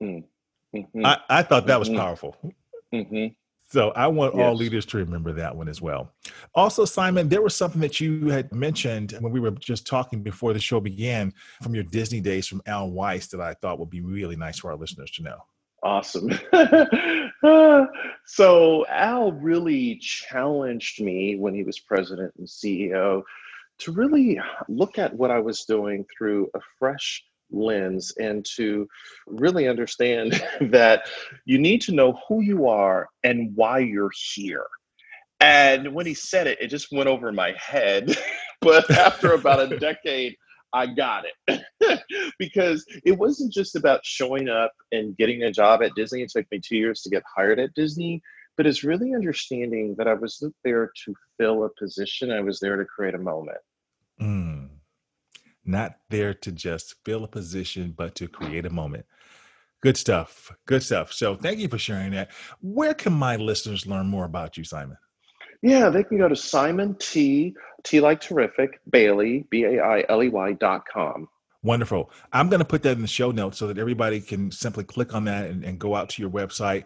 Mhm. 0.01 0.25
I, 1.05 1.19
I 1.29 1.43
thought 1.43 1.67
that 1.67 1.79
was 1.79 1.89
Mhm. 1.89 1.97
powerful. 1.97 2.35
Mhm. 2.93 3.35
So 3.67 3.89
I 3.95 4.07
want 4.07 4.35
all 4.35 4.53
leaders 4.53 4.85
to 4.87 4.97
remember 4.97 5.33
that 5.33 5.55
one 5.55 5.67
as 5.67 5.81
well. 5.81 6.13
Also, 6.53 6.85
Simon, 6.85 7.27
there 7.27 7.41
was 7.41 7.55
something 7.55 7.81
that 7.81 7.99
you 7.99 8.29
had 8.29 8.53
mentioned 8.53 9.13
when 9.19 9.33
we 9.33 9.39
were 9.39 9.51
just 9.51 9.87
talking 9.87 10.21
before 10.21 10.53
the 10.53 10.59
show 10.59 10.79
began 10.79 11.33
from 11.63 11.73
your 11.73 11.83
Disney 11.83 12.21
days 12.21 12.47
from 12.47 12.61
Al 12.67 12.91
Weiss 12.91 13.27
that 13.27 13.41
I 13.41 13.55
thought 13.55 13.79
would 13.79 13.89
be 13.89 14.01
really 14.01 14.35
nice 14.35 14.59
for 14.59 14.71
our 14.71 14.77
listeners 14.77 15.09
to 15.11 15.23
know. 15.23 15.37
Awesome. 15.81 16.31
so 18.25 18.85
Al 18.87 19.31
really 19.33 19.97
challenged 19.97 21.01
me 21.01 21.35
when 21.35 21.53
he 21.55 21.63
was 21.63 21.79
president 21.79 22.33
and 22.37 22.47
CEO 22.47 23.23
to 23.79 23.91
really 23.91 24.39
look 24.69 24.99
at 24.99 25.13
what 25.13 25.31
I 25.31 25.39
was 25.39 25.65
doing 25.65 26.05
through 26.15 26.49
a 26.53 26.59
fresh 26.79 27.23
lens 27.51 28.13
and 28.19 28.45
to 28.55 28.87
really 29.27 29.67
understand 29.67 30.41
that 30.61 31.07
you 31.45 31.57
need 31.57 31.81
to 31.81 31.93
know 31.93 32.19
who 32.27 32.41
you 32.41 32.67
are 32.67 33.07
and 33.23 33.55
why 33.55 33.79
you're 33.79 34.11
here. 34.33 34.65
And 35.39 35.93
when 35.93 36.05
he 36.05 36.13
said 36.13 36.47
it, 36.47 36.57
it 36.61 36.67
just 36.67 36.91
went 36.91 37.09
over 37.09 37.31
my 37.31 37.53
head. 37.57 38.15
but 38.61 38.89
after 38.91 39.33
about 39.33 39.71
a 39.71 39.77
decade, 39.79 40.35
I 40.73 40.87
got 40.87 41.25
it. 41.47 42.33
because 42.39 42.85
it 43.05 43.17
wasn't 43.17 43.53
just 43.53 43.75
about 43.75 44.05
showing 44.05 44.49
up 44.49 44.73
and 44.91 45.15
getting 45.17 45.43
a 45.43 45.51
job 45.51 45.81
at 45.81 45.95
Disney. 45.95 46.21
It 46.21 46.31
took 46.31 46.45
me 46.51 46.59
two 46.59 46.77
years 46.77 47.01
to 47.01 47.09
get 47.09 47.23
hired 47.35 47.59
at 47.59 47.73
Disney, 47.75 48.21
but 48.57 48.65
it's 48.65 48.83
really 48.83 49.13
understanding 49.13 49.95
that 49.97 50.07
I 50.07 50.13
wasn't 50.13 50.55
there 50.63 50.91
to 51.05 51.15
fill 51.37 51.65
a 51.65 51.69
position, 51.77 52.31
I 52.31 52.41
was 52.41 52.59
there 52.59 52.75
to 52.77 52.85
create 52.85 53.15
a 53.15 53.19
moment. 53.19 53.57
Mm. 54.21 54.64
Not 55.65 55.95
there 56.09 56.33
to 56.33 56.51
just 56.51 56.95
fill 57.03 57.23
a 57.23 57.27
position, 57.27 57.93
but 57.97 58.15
to 58.15 58.27
create 58.27 58.65
a 58.65 58.69
moment. 58.69 59.05
Good 59.81 59.97
stuff. 59.97 60.51
Good 60.65 60.83
stuff. 60.83 61.11
So 61.11 61.35
thank 61.35 61.59
you 61.59 61.67
for 61.67 61.77
sharing 61.77 62.11
that. 62.11 62.31
Where 62.61 62.93
can 62.93 63.13
my 63.13 63.35
listeners 63.35 63.85
learn 63.85 64.07
more 64.07 64.25
about 64.25 64.57
you, 64.57 64.63
Simon? 64.63 64.97
Yeah, 65.61 65.89
they 65.89 66.03
can 66.03 66.17
go 66.17 66.27
to 66.27 66.35
Simon 66.35 66.95
T, 66.99 67.55
T 67.83 67.99
like 67.99 68.21
terrific, 68.21 68.79
Bailey, 68.89 69.45
B 69.49 69.63
A 69.63 69.83
I 69.83 70.03
L 70.09 70.23
E 70.23 70.29
Y 70.29 70.53
dot 70.53 70.83
com. 70.91 71.27
Wonderful. 71.63 72.11
I'm 72.31 72.49
going 72.49 72.59
to 72.59 72.65
put 72.65 72.83
that 72.83 72.91
in 72.91 73.01
the 73.01 73.07
show 73.07 73.31
notes 73.31 73.57
so 73.57 73.65
that 73.67 73.79
everybody 73.79 74.21
can 74.21 74.51
simply 74.51 74.83
click 74.83 75.15
on 75.15 75.25
that 75.25 75.49
and, 75.49 75.63
and 75.63 75.79
go 75.79 75.95
out 75.95 76.09
to 76.09 76.21
your 76.21 76.29
website. 76.29 76.83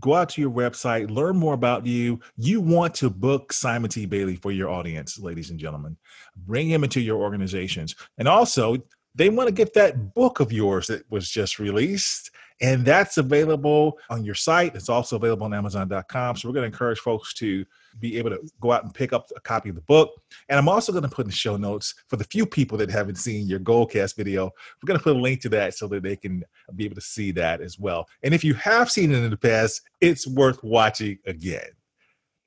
Go 0.00 0.14
out 0.14 0.28
to 0.30 0.40
your 0.40 0.50
website, 0.50 1.10
learn 1.10 1.36
more 1.36 1.54
about 1.54 1.86
you. 1.86 2.18
You 2.36 2.60
want 2.60 2.94
to 2.96 3.08
book 3.08 3.52
Simon 3.52 3.90
T. 3.90 4.06
Bailey 4.06 4.36
for 4.36 4.50
your 4.50 4.68
audience, 4.68 5.18
ladies 5.18 5.50
and 5.50 5.58
gentlemen. 5.58 5.96
Bring 6.36 6.68
him 6.68 6.82
into 6.82 7.00
your 7.00 7.20
organizations. 7.20 7.94
And 8.18 8.26
also, 8.26 8.76
they 9.14 9.28
want 9.28 9.48
to 9.48 9.54
get 9.54 9.74
that 9.74 10.14
book 10.14 10.40
of 10.40 10.52
yours 10.52 10.88
that 10.88 11.08
was 11.10 11.28
just 11.28 11.58
released. 11.58 12.30
And 12.62 12.84
that's 12.84 13.18
available 13.18 13.98
on 14.08 14.24
your 14.24 14.36
site. 14.36 14.76
It's 14.76 14.88
also 14.88 15.16
available 15.16 15.44
on 15.44 15.52
Amazon.com. 15.52 16.36
So 16.36 16.48
we're 16.48 16.54
going 16.54 16.62
to 16.62 16.72
encourage 16.72 17.00
folks 17.00 17.34
to 17.34 17.66
be 17.98 18.16
able 18.18 18.30
to 18.30 18.38
go 18.60 18.70
out 18.70 18.84
and 18.84 18.94
pick 18.94 19.12
up 19.12 19.28
a 19.36 19.40
copy 19.40 19.68
of 19.68 19.74
the 19.74 19.82
book. 19.82 20.12
And 20.48 20.58
I'm 20.58 20.68
also 20.68 20.92
going 20.92 21.02
to 21.02 21.08
put 21.08 21.26
in 21.26 21.30
the 21.30 21.36
show 21.36 21.56
notes 21.56 21.92
for 22.06 22.16
the 22.16 22.24
few 22.24 22.46
people 22.46 22.78
that 22.78 22.88
haven't 22.88 23.16
seen 23.16 23.48
your 23.48 23.58
Goldcast 23.58 24.16
video. 24.16 24.44
We're 24.44 24.86
going 24.86 24.98
to 24.98 25.02
put 25.02 25.16
a 25.16 25.18
link 25.18 25.40
to 25.42 25.48
that 25.50 25.74
so 25.74 25.88
that 25.88 26.04
they 26.04 26.14
can 26.14 26.44
be 26.76 26.84
able 26.84 26.94
to 26.94 27.00
see 27.00 27.32
that 27.32 27.60
as 27.60 27.80
well. 27.80 28.06
And 28.22 28.32
if 28.32 28.44
you 28.44 28.54
have 28.54 28.90
seen 28.90 29.10
it 29.10 29.24
in 29.24 29.30
the 29.30 29.36
past, 29.36 29.82
it's 30.00 30.26
worth 30.28 30.62
watching 30.62 31.18
again. 31.26 31.70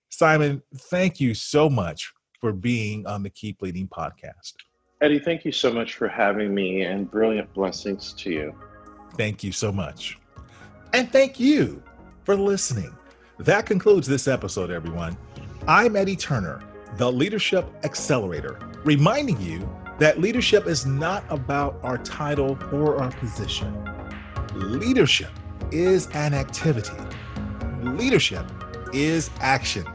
Simon, 0.09 0.63
thank 0.89 1.19
you 1.19 1.33
so 1.33 1.69
much 1.69 2.13
for 2.39 2.53
being 2.53 3.05
on 3.05 3.21
the 3.21 3.29
Keep 3.29 3.61
Leading 3.61 3.89
podcast. 3.89 4.53
Eddie, 5.01 5.19
thank 5.19 5.43
you 5.43 5.51
so 5.51 5.73
much 5.73 5.95
for 5.95 6.07
having 6.07 6.55
me 6.55 6.83
and 6.83 7.11
brilliant 7.11 7.53
blessings 7.53 8.13
to 8.13 8.31
you. 8.31 8.55
Thank 9.17 9.43
you 9.43 9.51
so 9.51 9.71
much. 9.71 10.17
And 10.93 11.11
thank 11.11 11.39
you 11.39 11.81
for 12.23 12.35
listening. 12.35 12.95
That 13.39 13.65
concludes 13.65 14.07
this 14.07 14.27
episode, 14.27 14.71
everyone. 14.71 15.17
I'm 15.67 15.95
Eddie 15.95 16.15
Turner, 16.15 16.61
the 16.97 17.11
Leadership 17.11 17.65
Accelerator, 17.83 18.59
reminding 18.83 19.39
you 19.41 19.69
that 19.99 20.19
leadership 20.19 20.67
is 20.67 20.85
not 20.85 21.23
about 21.29 21.79
our 21.83 21.97
title 21.99 22.57
or 22.71 22.97
our 22.97 23.11
position. 23.11 23.73
Leadership 24.53 25.31
is 25.71 26.07
an 26.07 26.33
activity, 26.33 26.95
leadership 27.81 28.45
is 28.93 29.29
action. 29.39 29.85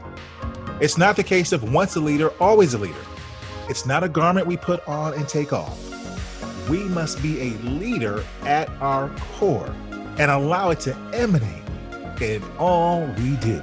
It's 0.79 0.97
not 0.97 1.15
the 1.15 1.23
case 1.23 1.51
of 1.51 1.71
once 1.71 1.95
a 1.95 1.99
leader, 1.99 2.29
always 2.39 2.73
a 2.73 2.77
leader. 2.77 2.95
It's 3.69 3.85
not 3.85 4.03
a 4.03 4.09
garment 4.09 4.47
we 4.47 4.57
put 4.57 4.87
on 4.87 5.13
and 5.13 5.27
take 5.27 5.53
off. 5.53 5.90
We 6.69 6.83
must 6.85 7.21
be 7.21 7.41
a 7.41 7.49
leader 7.59 8.23
at 8.43 8.69
our 8.81 9.09
core 9.19 9.75
and 10.17 10.31
allow 10.31 10.69
it 10.69 10.79
to 10.81 10.95
emanate 11.13 11.63
in 12.21 12.41
all 12.57 13.05
we 13.17 13.35
do. 13.37 13.61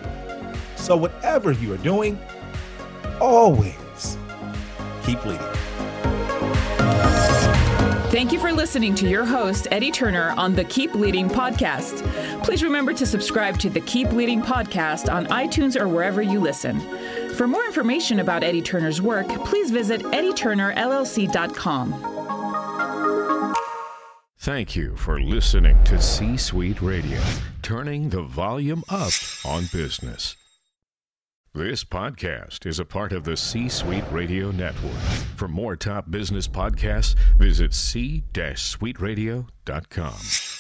So, 0.77 0.97
whatever 0.97 1.53
you 1.53 1.73
are 1.73 1.79
doing, 1.79 2.19
always 3.21 4.19
keep 5.05 5.25
leading. 5.25 5.47
Thank 8.11 8.33
you 8.33 8.41
for 8.41 8.53
listening 8.53 8.95
to 8.97 9.09
your 9.09 9.25
host, 9.27 9.69
Eddie 9.71 9.91
Turner, 9.91 10.31
on 10.39 10.55
the 10.55 10.65
Keep 10.65 10.95
Leading 10.95 11.29
podcast. 11.29 12.03
Please 12.43 12.63
remember 12.63 12.95
to 12.95 13.05
subscribe 13.05 13.59
to 13.59 13.69
the 13.69 13.83
Keep 13.83 14.13
Leading 14.13 14.41
podcast 14.41 15.13
on 15.13 15.27
iTunes 15.27 15.79
or 15.79 15.89
wherever 15.89 16.23
you 16.23 16.41
listen. 16.41 16.81
For 17.35 17.47
more 17.47 17.67
information 17.67 18.21
about 18.21 18.43
Eddie 18.43 18.63
Turner's 18.63 19.03
work, 19.03 19.29
please 19.45 19.71
visit 19.71 20.01
eddieturnerllc.com. 20.03 22.18
Thank 24.49 24.73
you 24.75 24.97
for 24.97 25.21
listening 25.21 25.77
to 25.85 26.01
C 26.01 26.39
Suite 26.39 26.81
Radio, 26.81 27.21
turning 27.61 28.09
the 28.09 28.23
volume 28.23 28.83
up 28.89 29.13
on 29.45 29.67
business. 29.71 30.37
This 31.53 31.85
podcast 31.85 32.65
is 32.65 32.79
a 32.79 32.87
part 32.87 33.13
of 33.13 33.25
the 33.25 33.37
C 33.37 33.69
Suite 33.69 34.11
Radio 34.11 34.51
Network. 34.51 35.03
For 35.37 35.49
more 35.49 35.77
top 35.77 36.11
business 36.11 36.49
podcasts, 36.49 37.15
visit 37.37 37.75
c-suiteradio.com. 37.75 40.58